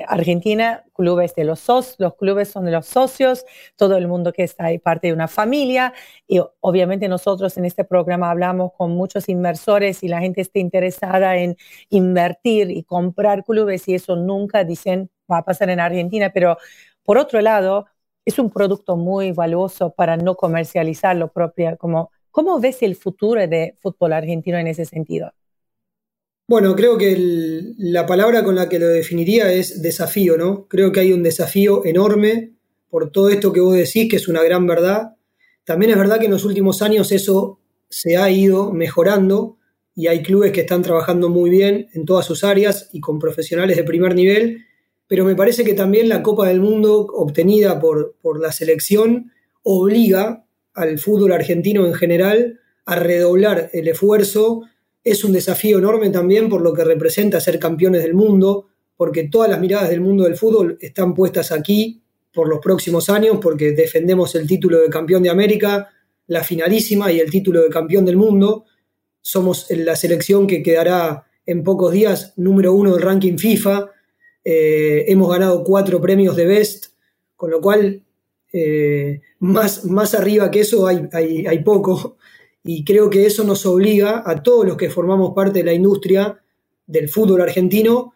[0.09, 3.45] Argentina, clubes de los socios, los clubes son de los socios,
[3.77, 5.93] todo el mundo que está ahí parte de una familia
[6.27, 11.37] y obviamente nosotros en este programa hablamos con muchos inversores y la gente está interesada
[11.37, 11.57] en
[11.91, 16.57] invertir y comprar clubes y eso nunca dicen va a pasar en Argentina, pero
[17.03, 17.87] por otro lado
[18.25, 21.77] es un producto muy valioso para no comercializarlo propio.
[21.79, 25.33] Como, ¿Cómo ves el futuro de fútbol argentino en ese sentido?
[26.47, 27.17] Bueno, creo que
[27.79, 30.67] la palabra con la que lo definiría es desafío, ¿no?
[30.69, 32.53] Creo que hay un desafío enorme
[32.89, 35.17] por todo esto que vos decís, que es una gran verdad.
[35.65, 39.59] También es verdad que en los últimos años eso se ha ido mejorando
[39.95, 43.77] y hay clubes que están trabajando muy bien en todas sus áreas y con profesionales
[43.77, 44.65] de primer nivel,
[45.11, 49.33] pero me parece que también la Copa del Mundo obtenida por, por la selección
[49.65, 54.63] obliga al fútbol argentino en general a redoblar el esfuerzo
[55.03, 59.51] es un desafío enorme también por lo que representa ser campeones del mundo, porque todas
[59.51, 64.37] las miradas del mundo del fútbol están puestas aquí por los próximos años, porque defendemos
[64.37, 65.89] el título de campeón de América,
[66.29, 68.67] la finalísima y el título de campeón del mundo.
[69.21, 73.89] Somos la selección que quedará en pocos días número uno del ranking FIFA.
[74.45, 76.87] Eh, hemos ganado cuatro premios de Best,
[77.37, 78.03] con lo cual
[78.53, 82.17] eh, más, más arriba que eso hay, hay, hay poco
[82.63, 86.43] y creo que eso nos obliga a todos los que formamos parte de la industria
[86.87, 88.15] del fútbol argentino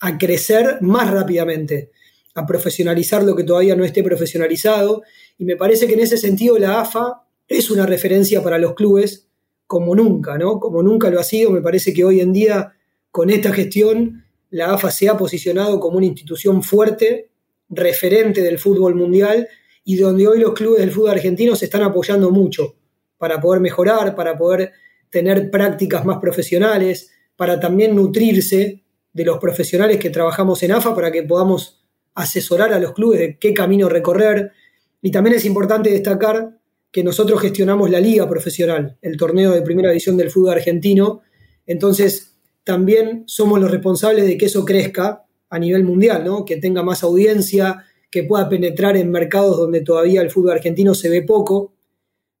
[0.00, 1.90] a crecer más rápidamente,
[2.34, 5.02] a profesionalizar lo que todavía no esté profesionalizado.
[5.38, 9.26] Y me parece que en ese sentido la AFA es una referencia para los clubes
[9.66, 10.60] como nunca, ¿no?
[10.60, 11.50] Como nunca lo ha sido.
[11.50, 12.74] Me parece que hoy en día,
[13.10, 17.30] con esta gestión, la AFA se ha posicionado como una institución fuerte,
[17.68, 19.48] referente del fútbol mundial,
[19.84, 22.76] y donde hoy los clubes del fútbol argentino se están apoyando mucho
[23.16, 24.72] para poder mejorar, para poder
[25.08, 28.82] tener prácticas más profesionales, para también nutrirse
[29.12, 31.82] de los profesionales que trabajamos en AFA para que podamos
[32.14, 34.52] asesorar a los clubes de qué camino recorrer.
[35.02, 36.58] Y también es importante destacar
[36.90, 41.22] que nosotros gestionamos la liga profesional, el torneo de primera división del fútbol argentino.
[41.66, 42.29] Entonces,
[42.70, 46.44] también somos los responsables de que eso crezca a nivel mundial, ¿no?
[46.44, 51.08] que tenga más audiencia, que pueda penetrar en mercados donde todavía el fútbol argentino se
[51.08, 51.72] ve poco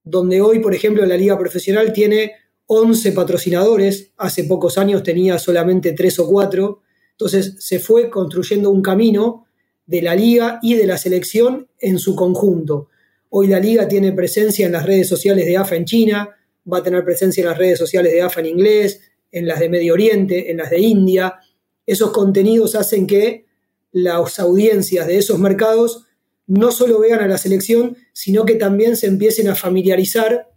[0.04, 2.34] donde hoy, por ejemplo, la liga profesional tiene
[2.66, 8.82] 11 patrocinadores, hace pocos años tenía solamente 3 o 4, entonces se fue construyendo un
[8.82, 9.46] camino
[9.84, 12.88] de la liga y de la selección en su conjunto.
[13.30, 16.36] Hoy la liga tiene presencia en las redes sociales de AFA en China,
[16.72, 19.00] va a tener presencia en las redes sociales de AFA en inglés,
[19.32, 21.40] en las de Medio Oriente, en las de India.
[21.86, 23.46] Esos contenidos hacen que
[23.92, 26.06] las audiencias de esos mercados
[26.46, 30.48] no solo vean a la selección, sino que también se empiecen a familiarizar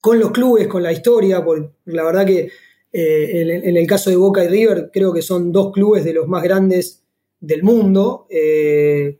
[0.00, 2.50] con los clubes, con la historia, porque la verdad que
[2.92, 6.26] eh, en, el caso de Boca y River creo que son dos clubes de los
[6.26, 7.04] más grandes
[7.38, 9.18] del mundo, eh,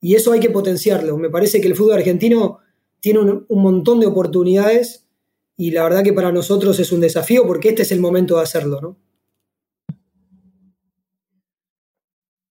[0.00, 1.16] y eso hay que potenciarlo.
[1.16, 2.58] Me parece que el fútbol argentino
[3.00, 5.08] tiene un montón de oportunidades
[5.56, 8.42] y la verdad que para nosotros es un desafío porque este es el momento de
[8.42, 8.96] hacerlo, ¿no?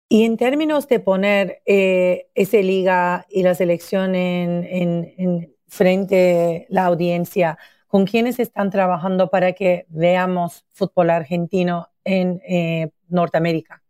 [0.07, 6.85] Y en términos de poner eh, esa liga y la selección en, frente a la
[6.85, 13.81] audiencia, ¿con quiénes están trabajando para que veamos fútbol argentino en eh, Norteamérica?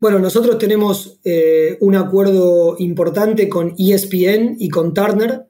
[0.00, 5.46] Bueno, nosotros tenemos eh, un acuerdo importante con ESPN y con Turner,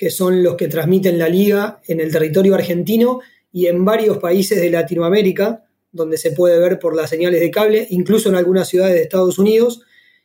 [0.00, 3.20] que son los que transmiten la liga en el territorio argentino
[3.52, 7.86] y en varios países de Latinoamérica donde se puede ver por las señales de cable,
[7.90, 9.82] incluso en algunas ciudades de Estados Unidos,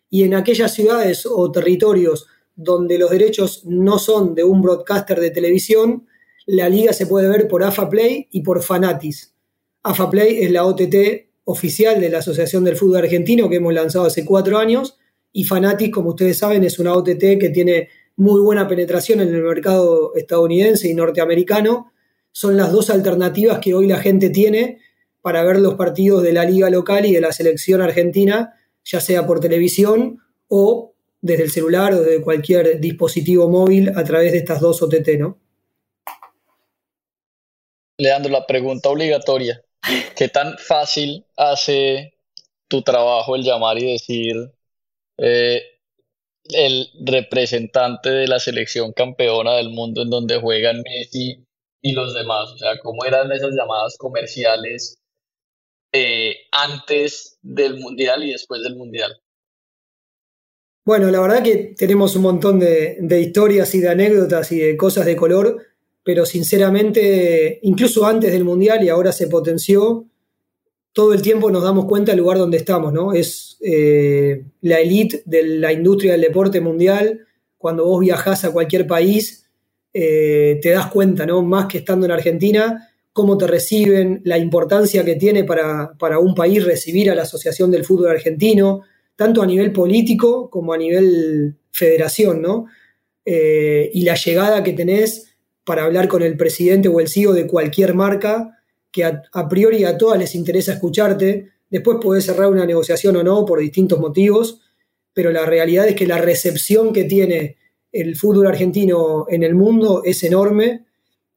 [0.09, 5.32] y en aquellas ciudades o territorios donde los derechos no son de un broadcaster de
[5.32, 6.07] televisión,
[6.45, 9.36] la liga se puede ver por AFA Play y por Fanatis.
[9.84, 10.95] AFA Play es la OTT
[11.43, 14.97] oficial de la Asociación del Fútbol Argentino que hemos lanzado hace cuatro años
[15.34, 19.43] y Fanatis, como ustedes saben, es una OTT que tiene muy buena penetración en el
[19.43, 21.91] mercado estadounidense y norteamericano.
[22.32, 24.80] Son las dos alternativas que hoy la gente tiene
[25.22, 28.53] para ver los partidos de la liga local y de la selección argentina,
[28.84, 34.32] ya sea por televisión o desde el celular o desde cualquier dispositivo móvil a través
[34.32, 35.39] de estas dos OTT, ¿no?
[37.97, 39.63] Leandro, la pregunta obligatoria.
[40.16, 42.13] ¿Qué tan fácil hace
[42.68, 44.36] tu trabajo el llamar y decir
[45.18, 45.61] eh,
[46.50, 51.43] el representante de la selección campeona del mundo en donde juegan Messi
[51.82, 52.52] y los demás?
[52.52, 54.98] O sea, ¿cómo eran esas llamadas comerciales
[55.93, 59.22] eh, antes del Mundial y después del Mundial?
[60.86, 65.08] Bueno, la verdad que tenemos un montón de, historias y de anécdotas y de cosas
[65.08, 65.66] de color,
[66.04, 70.06] pero sinceramente, incluso antes del Mundial y ahora se potenció,
[70.96, 73.12] todo el tiempo nos damos cuenta del lugar donde estamos, ¿no?
[73.12, 77.28] Es eh, la elite de la industria del deporte mundial.
[77.58, 79.46] Cuando vos viajás a cualquier país,
[79.93, 81.41] eh, te das cuenta, ¿no?
[81.41, 86.64] Más que estando en Argentina, cómo te reciben, la importancia que tiene para, un país
[86.64, 88.84] recibir a la Asociación del Fútbol Argentino,
[89.18, 92.68] tanto a nivel político como a nivel federación, ¿no?
[93.26, 95.36] Eh, y la llegada que tenés
[95.66, 98.56] para hablar con el presidente o el CEO de cualquier marca,
[98.96, 101.50] que a, priori a todas les interesa escucharte.
[101.70, 104.62] Después puedes cerrar una negociación o no por distintos motivos,
[105.14, 107.58] pero la realidad es que la recepción que tiene
[107.91, 110.86] el fútbol argentino en el mundo es enorme.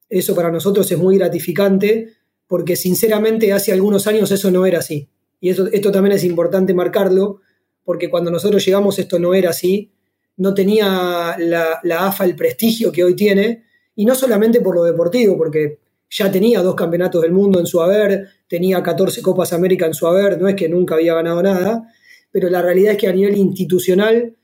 [0.07, 2.13] Eso para nosotros es muy gratificante,
[2.47, 5.09] porque sinceramente hace algunos años eso no era así.
[5.41, 7.41] Y esto también es importante marcarlo,
[7.83, 9.91] porque cuando nosotros llegamos esto no era así,
[10.37, 13.65] no tenía la, la AFA el prestigio que hoy tiene,
[13.97, 15.79] y no solamente por lo deportivo, porque
[16.09, 20.07] ya tenía dos campeonatos del mundo en su haber, tenía 14 Copas América en su
[20.07, 21.87] haber, no es que nunca había ganado nada,
[22.31, 24.35] pero la realidad es que a nivel institucional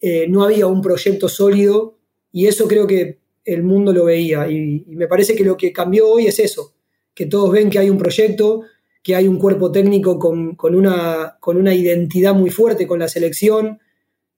[0.00, 1.98] eh, no había un proyecto sólido
[2.30, 6.08] y eso creo que el mundo lo veía y, me parece que lo que cambió
[6.08, 6.74] hoy es eso,
[7.14, 8.62] que todos ven que hay un proyecto,
[9.02, 13.78] que hay un cuerpo técnico con, una, con una, identidad muy fuerte con la selección,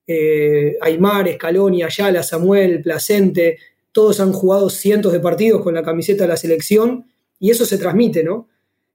[0.06, 3.58] eh, Aymar, Scaloni, Ayala, Samuel, Placente,
[3.96, 7.06] todos han jugado cientos de partidos con la camiseta de la selección
[7.40, 8.46] y eso se transmite, ¿no?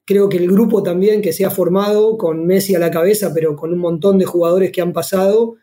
[0.05, 3.55] Creo que el grupo también que se ha formado con Messi a la cabeza, pero
[3.55, 5.55] con un montón de jugadores que han pasado,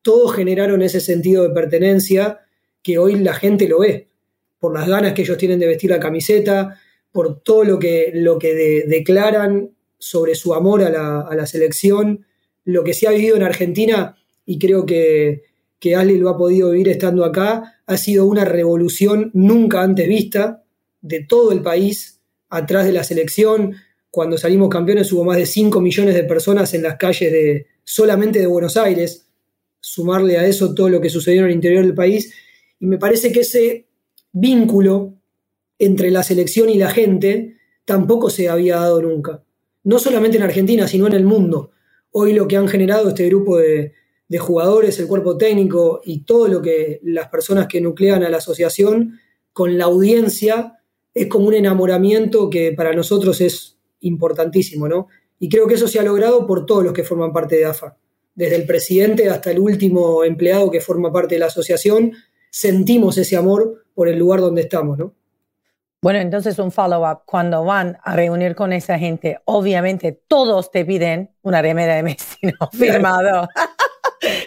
[0.00, 2.42] todos generaron ese sentido de pertenencia
[2.84, 4.10] que hoy la gente lo ve,
[4.60, 6.80] por las ganas que ellos tienen de vestir la camiseta,
[7.10, 12.26] por todo lo que, lo que declaran sobre su amor a la, a la selección,
[12.64, 14.16] lo que se ha vivido en Argentina,
[14.46, 15.42] y creo que,
[15.78, 20.64] que Ali lo ha podido vivir estando acá, ha sido una revolución nunca antes vista
[21.00, 23.74] de todo el país atrás de la selección.
[24.10, 28.38] Cuando salimos campeones hubo más de 5 millones de personas en las calles de solamente
[28.38, 29.26] de Buenos Aires.
[29.80, 32.32] Sumarle a eso todo lo que sucedió en el interior del país.
[32.80, 33.86] Y me parece que ese
[34.32, 35.14] vínculo
[35.78, 39.42] entre la selección y la gente tampoco se había dado nunca.
[39.82, 41.72] No solamente en Argentina, sino en el mundo.
[42.10, 43.92] Hoy lo que han generado este grupo de,
[44.28, 48.38] de jugadores, el cuerpo técnico y todo lo que las personas que nuclean a la
[48.38, 49.20] asociación
[49.52, 50.80] con la audiencia
[51.12, 55.08] es como un enamoramiento que para nosotros es importantísimo, ¿no?
[55.38, 57.96] Y creo que eso se ha logrado por todos los que forman parte de AFA.
[58.34, 62.12] Desde el presidente hasta el último empleado que forma parte de la asociación,
[62.50, 65.14] sentimos ese amor por el lugar donde estamos, ¿no?
[66.04, 67.22] Bueno, entonces un follow-up.
[67.24, 72.36] Cuando van a reunir con esa gente, obviamente todos te piden una remera de Messi
[72.42, 72.68] ¿no?
[72.72, 73.48] firmado.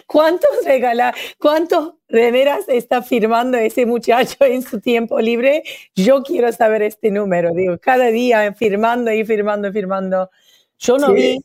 [0.08, 5.62] ¿Cuántos regala, cuántos remeras está firmando ese muchacho en su tiempo libre?
[5.94, 10.30] Yo quiero saber este número, digo, cada día firmando y firmando y firmando.
[10.78, 11.38] Yo no vi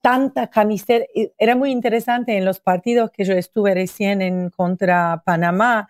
[0.00, 1.04] tanta camiseta,
[1.36, 5.86] era muy interesante en los partidos que yo estuve recién en contra Panamá,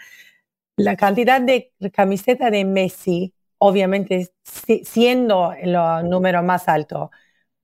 [0.76, 5.76] la cantidad de camiseta de Messi, obviamente siendo el
[6.10, 7.12] número más alto,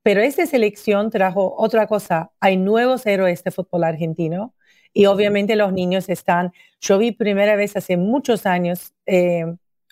[0.08, 2.30] pero esta selección trajo otra cosa.
[2.40, 4.54] Hay nuevos héroes de fútbol argentino
[4.94, 6.50] y obviamente los niños están.
[6.80, 9.44] Yo vi primera vez hace muchos años, eh,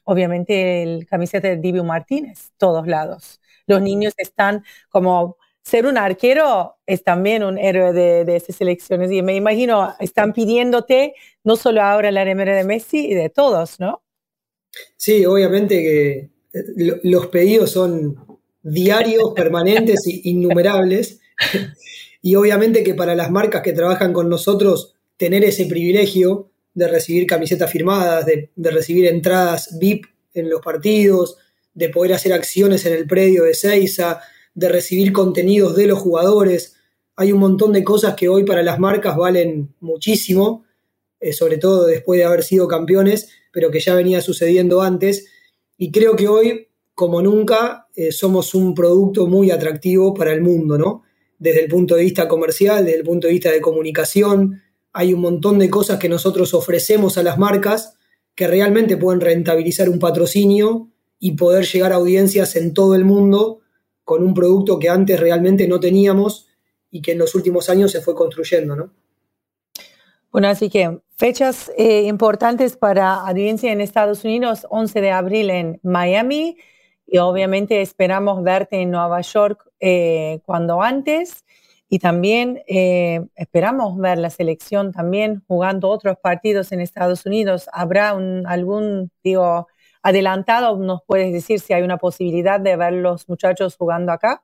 [0.05, 3.43] obviamente, el camiseta de Divio Martínez, todos lados.
[3.67, 9.13] Los niños están como ser un arquero es también un héroe de, de, esas selecciones.
[9.13, 11.13] Y me imagino, están pidiéndote
[11.45, 14.03] no solo ahora la remera de Messi y de todos, ¿no?
[14.97, 18.26] Sí, obviamente que eh, los pedidos son
[18.67, 21.21] diarios, permanentes e innumerables.
[22.23, 27.25] Y obviamente que para las marcas que trabajan con nosotros, tener ese privilegio de recibir
[27.25, 31.37] camisetas firmadas, de, recibir entradas VIP en los partidos,
[31.73, 34.21] de poder hacer acciones en el predio de Seiza,
[34.55, 36.75] de recibir contenidos de los jugadores.
[37.15, 40.65] Hay un montón de cosas que hoy para las marcas valen muchísimo,
[41.21, 45.27] eh, sobre todo después de haber sido campeones, pero que ya venía sucediendo antes.
[45.79, 50.77] Y creo que hoy como nunca eh, somos un producto muy atractivo para el mundo,
[50.77, 51.03] ¿no?
[51.39, 55.21] Desde el punto de vista comercial, desde el punto de vista de comunicación, hay un
[55.21, 57.95] montón de cosas que nosotros ofrecemos a las marcas
[58.35, 63.61] que realmente pueden rentabilizar un patrocinio y poder llegar a audiencias en todo el mundo
[64.05, 66.49] con un producto que antes realmente no teníamos
[66.91, 68.93] y que en los últimos años se fue construyendo, ¿no?
[70.31, 75.81] Bueno, así que fechas eh, importantes para audiencia en Estados Unidos, 11 de abril en
[75.83, 76.59] Miami,
[77.07, 81.45] y obviamente esperamos verte en Nueva York eh, cuando antes
[81.89, 87.69] y también eh, esperamos ver la selección también jugando otros partidos en Estados Unidos.
[87.73, 89.69] ¿Habrá algún, digo,
[90.03, 90.77] adelantado?
[90.79, 94.43] ¿Nos puedes decir si hay una posibilidad de ver los muchachos jugando acá?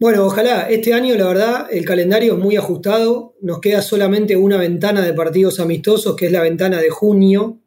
[0.00, 0.68] Bueno, ojalá.
[0.70, 3.34] Este año, la verdad, el calendario es muy ajustado.
[3.40, 7.60] Nos queda solamente una ventana de partidos amistosos, que es la ventana de junio,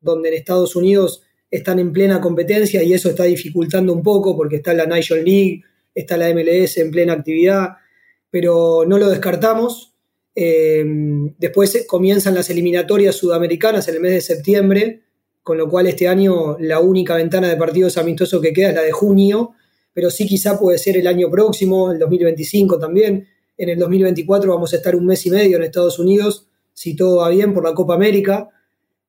[0.00, 1.22] donde en Estados Unidos
[1.52, 5.62] están en plena competencia y eso está dificultando un poco porque está la National League,
[5.94, 7.76] está la MLS en plena actividad,
[8.30, 9.94] pero no lo descartamos.
[10.34, 10.82] Eh,
[11.36, 15.02] después comienzan las eliminatorias sudamericanas en el mes de septiembre,
[15.42, 18.82] con lo cual este año la única ventana de partidos amistosos que queda es la
[18.82, 19.50] de junio,
[19.92, 23.28] pero sí quizá puede ser el año próximo, el 2025 también.
[23.58, 27.18] En el 2024 vamos a estar un mes y medio en Estados Unidos, si todo
[27.18, 28.48] va bien, por la Copa América.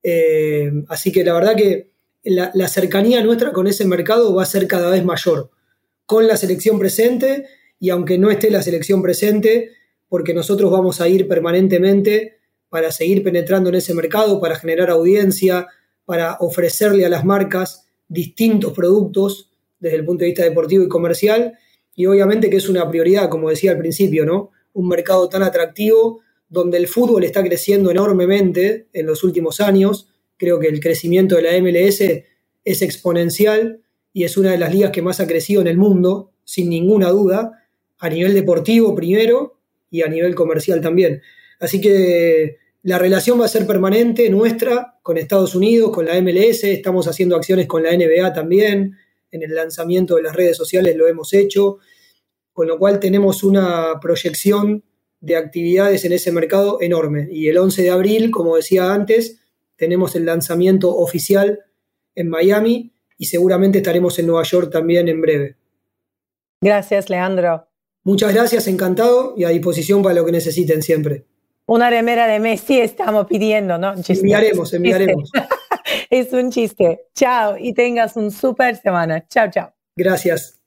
[0.03, 1.92] Eh, así que la verdad que
[2.23, 5.51] la, cercanía nuestra con ese mercado va a ser cada vez mayor,
[6.05, 7.45] con la selección presente
[7.79, 9.71] y aunque no esté la selección presente,
[10.07, 12.37] porque nosotros vamos a ir permanentemente
[12.69, 15.67] para seguir penetrando en ese mercado, para generar audiencia,
[16.05, 21.57] para ofrecerle a las marcas distintos productos desde el punto de vista deportivo y comercial,
[21.95, 24.51] y obviamente que es una prioridad, como decía al principio, ¿no?
[24.73, 30.07] Un mercado tan atractivo donde el fútbol está creciendo enormemente en los últimos años.
[30.37, 32.01] Creo que el crecimiento de la MLS
[32.65, 33.81] es exponencial
[34.11, 37.09] y es una de las ligas que más ha crecido en el mundo, sin ninguna
[37.09, 37.63] duda,
[37.99, 39.59] a nivel deportivo primero
[39.89, 41.21] y a nivel comercial también.
[41.59, 46.65] Así que la relación va a ser permanente nuestra con Estados Unidos, con la MLS,
[46.65, 48.97] estamos haciendo acciones con la NBA también,
[49.31, 51.79] en el lanzamiento de las redes sociales lo hemos hecho,
[52.53, 54.83] con lo cual tenemos una proyección
[55.21, 57.27] de actividades en ese mercado enorme.
[57.31, 59.39] Y el 11 de abril, como decía antes,
[59.75, 61.59] tenemos el lanzamiento oficial
[62.15, 65.57] en Miami y seguramente estaremos en Nueva York también en breve.
[66.61, 67.67] Gracias, Leandro.
[68.03, 71.25] Muchas gracias, encantado y a disposición para lo que necesiten siempre.
[71.65, 73.93] Una remera de Messi estamos pidiendo, ¿no?
[74.07, 75.31] Enviaremos, enviaremos.
[76.09, 77.07] es un chiste.
[77.15, 79.25] Chao y tengas un super semana.
[79.27, 79.73] Chao, chao.
[79.95, 80.62] Gracias.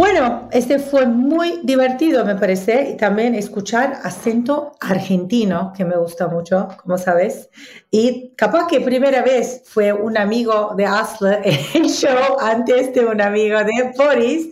[0.00, 6.26] Bueno, este fue muy divertido, me parece, y también escuchar acento argentino, que me gusta
[6.26, 7.50] mucho, como sabes.
[7.90, 13.04] Y capaz que primera vez fue un amigo de Asle en el show, antes de
[13.04, 14.48] un amigo de Boris.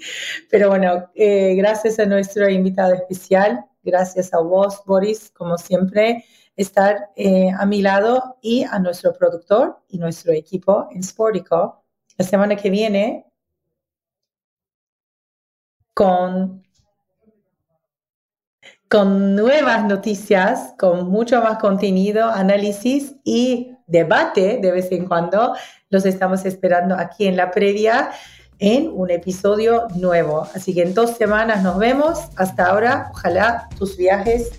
[0.50, 6.26] Pero bueno, eh, gracias a nuestro invitado especial, gracias a vos, Boris, como siempre,
[6.56, 11.82] estar eh, a mi lado y a nuestro productor y nuestro equipo en Sportico.
[12.18, 13.27] La semana que viene
[15.98, 16.62] con,
[18.88, 25.54] con nuevas noticias, con mucho más contenido, análisis y debate de vez en cuando.
[25.90, 28.10] Los estamos esperando aquí en la previa
[28.60, 30.46] en un episodio nuevo.
[30.54, 32.16] Así que en dos semanas nos vemos.
[32.36, 34.52] Hasta ahora, ojalá tus viajes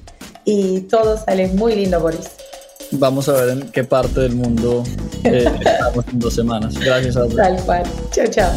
[0.43, 2.31] y todo sale muy lindo, Boris.
[2.91, 4.83] Vamos a ver en qué parte del mundo
[5.23, 6.77] eh, estamos en dos semanas.
[6.77, 7.37] Gracias a todos.
[7.37, 7.83] Tal cual.
[8.11, 8.51] Chao, chao.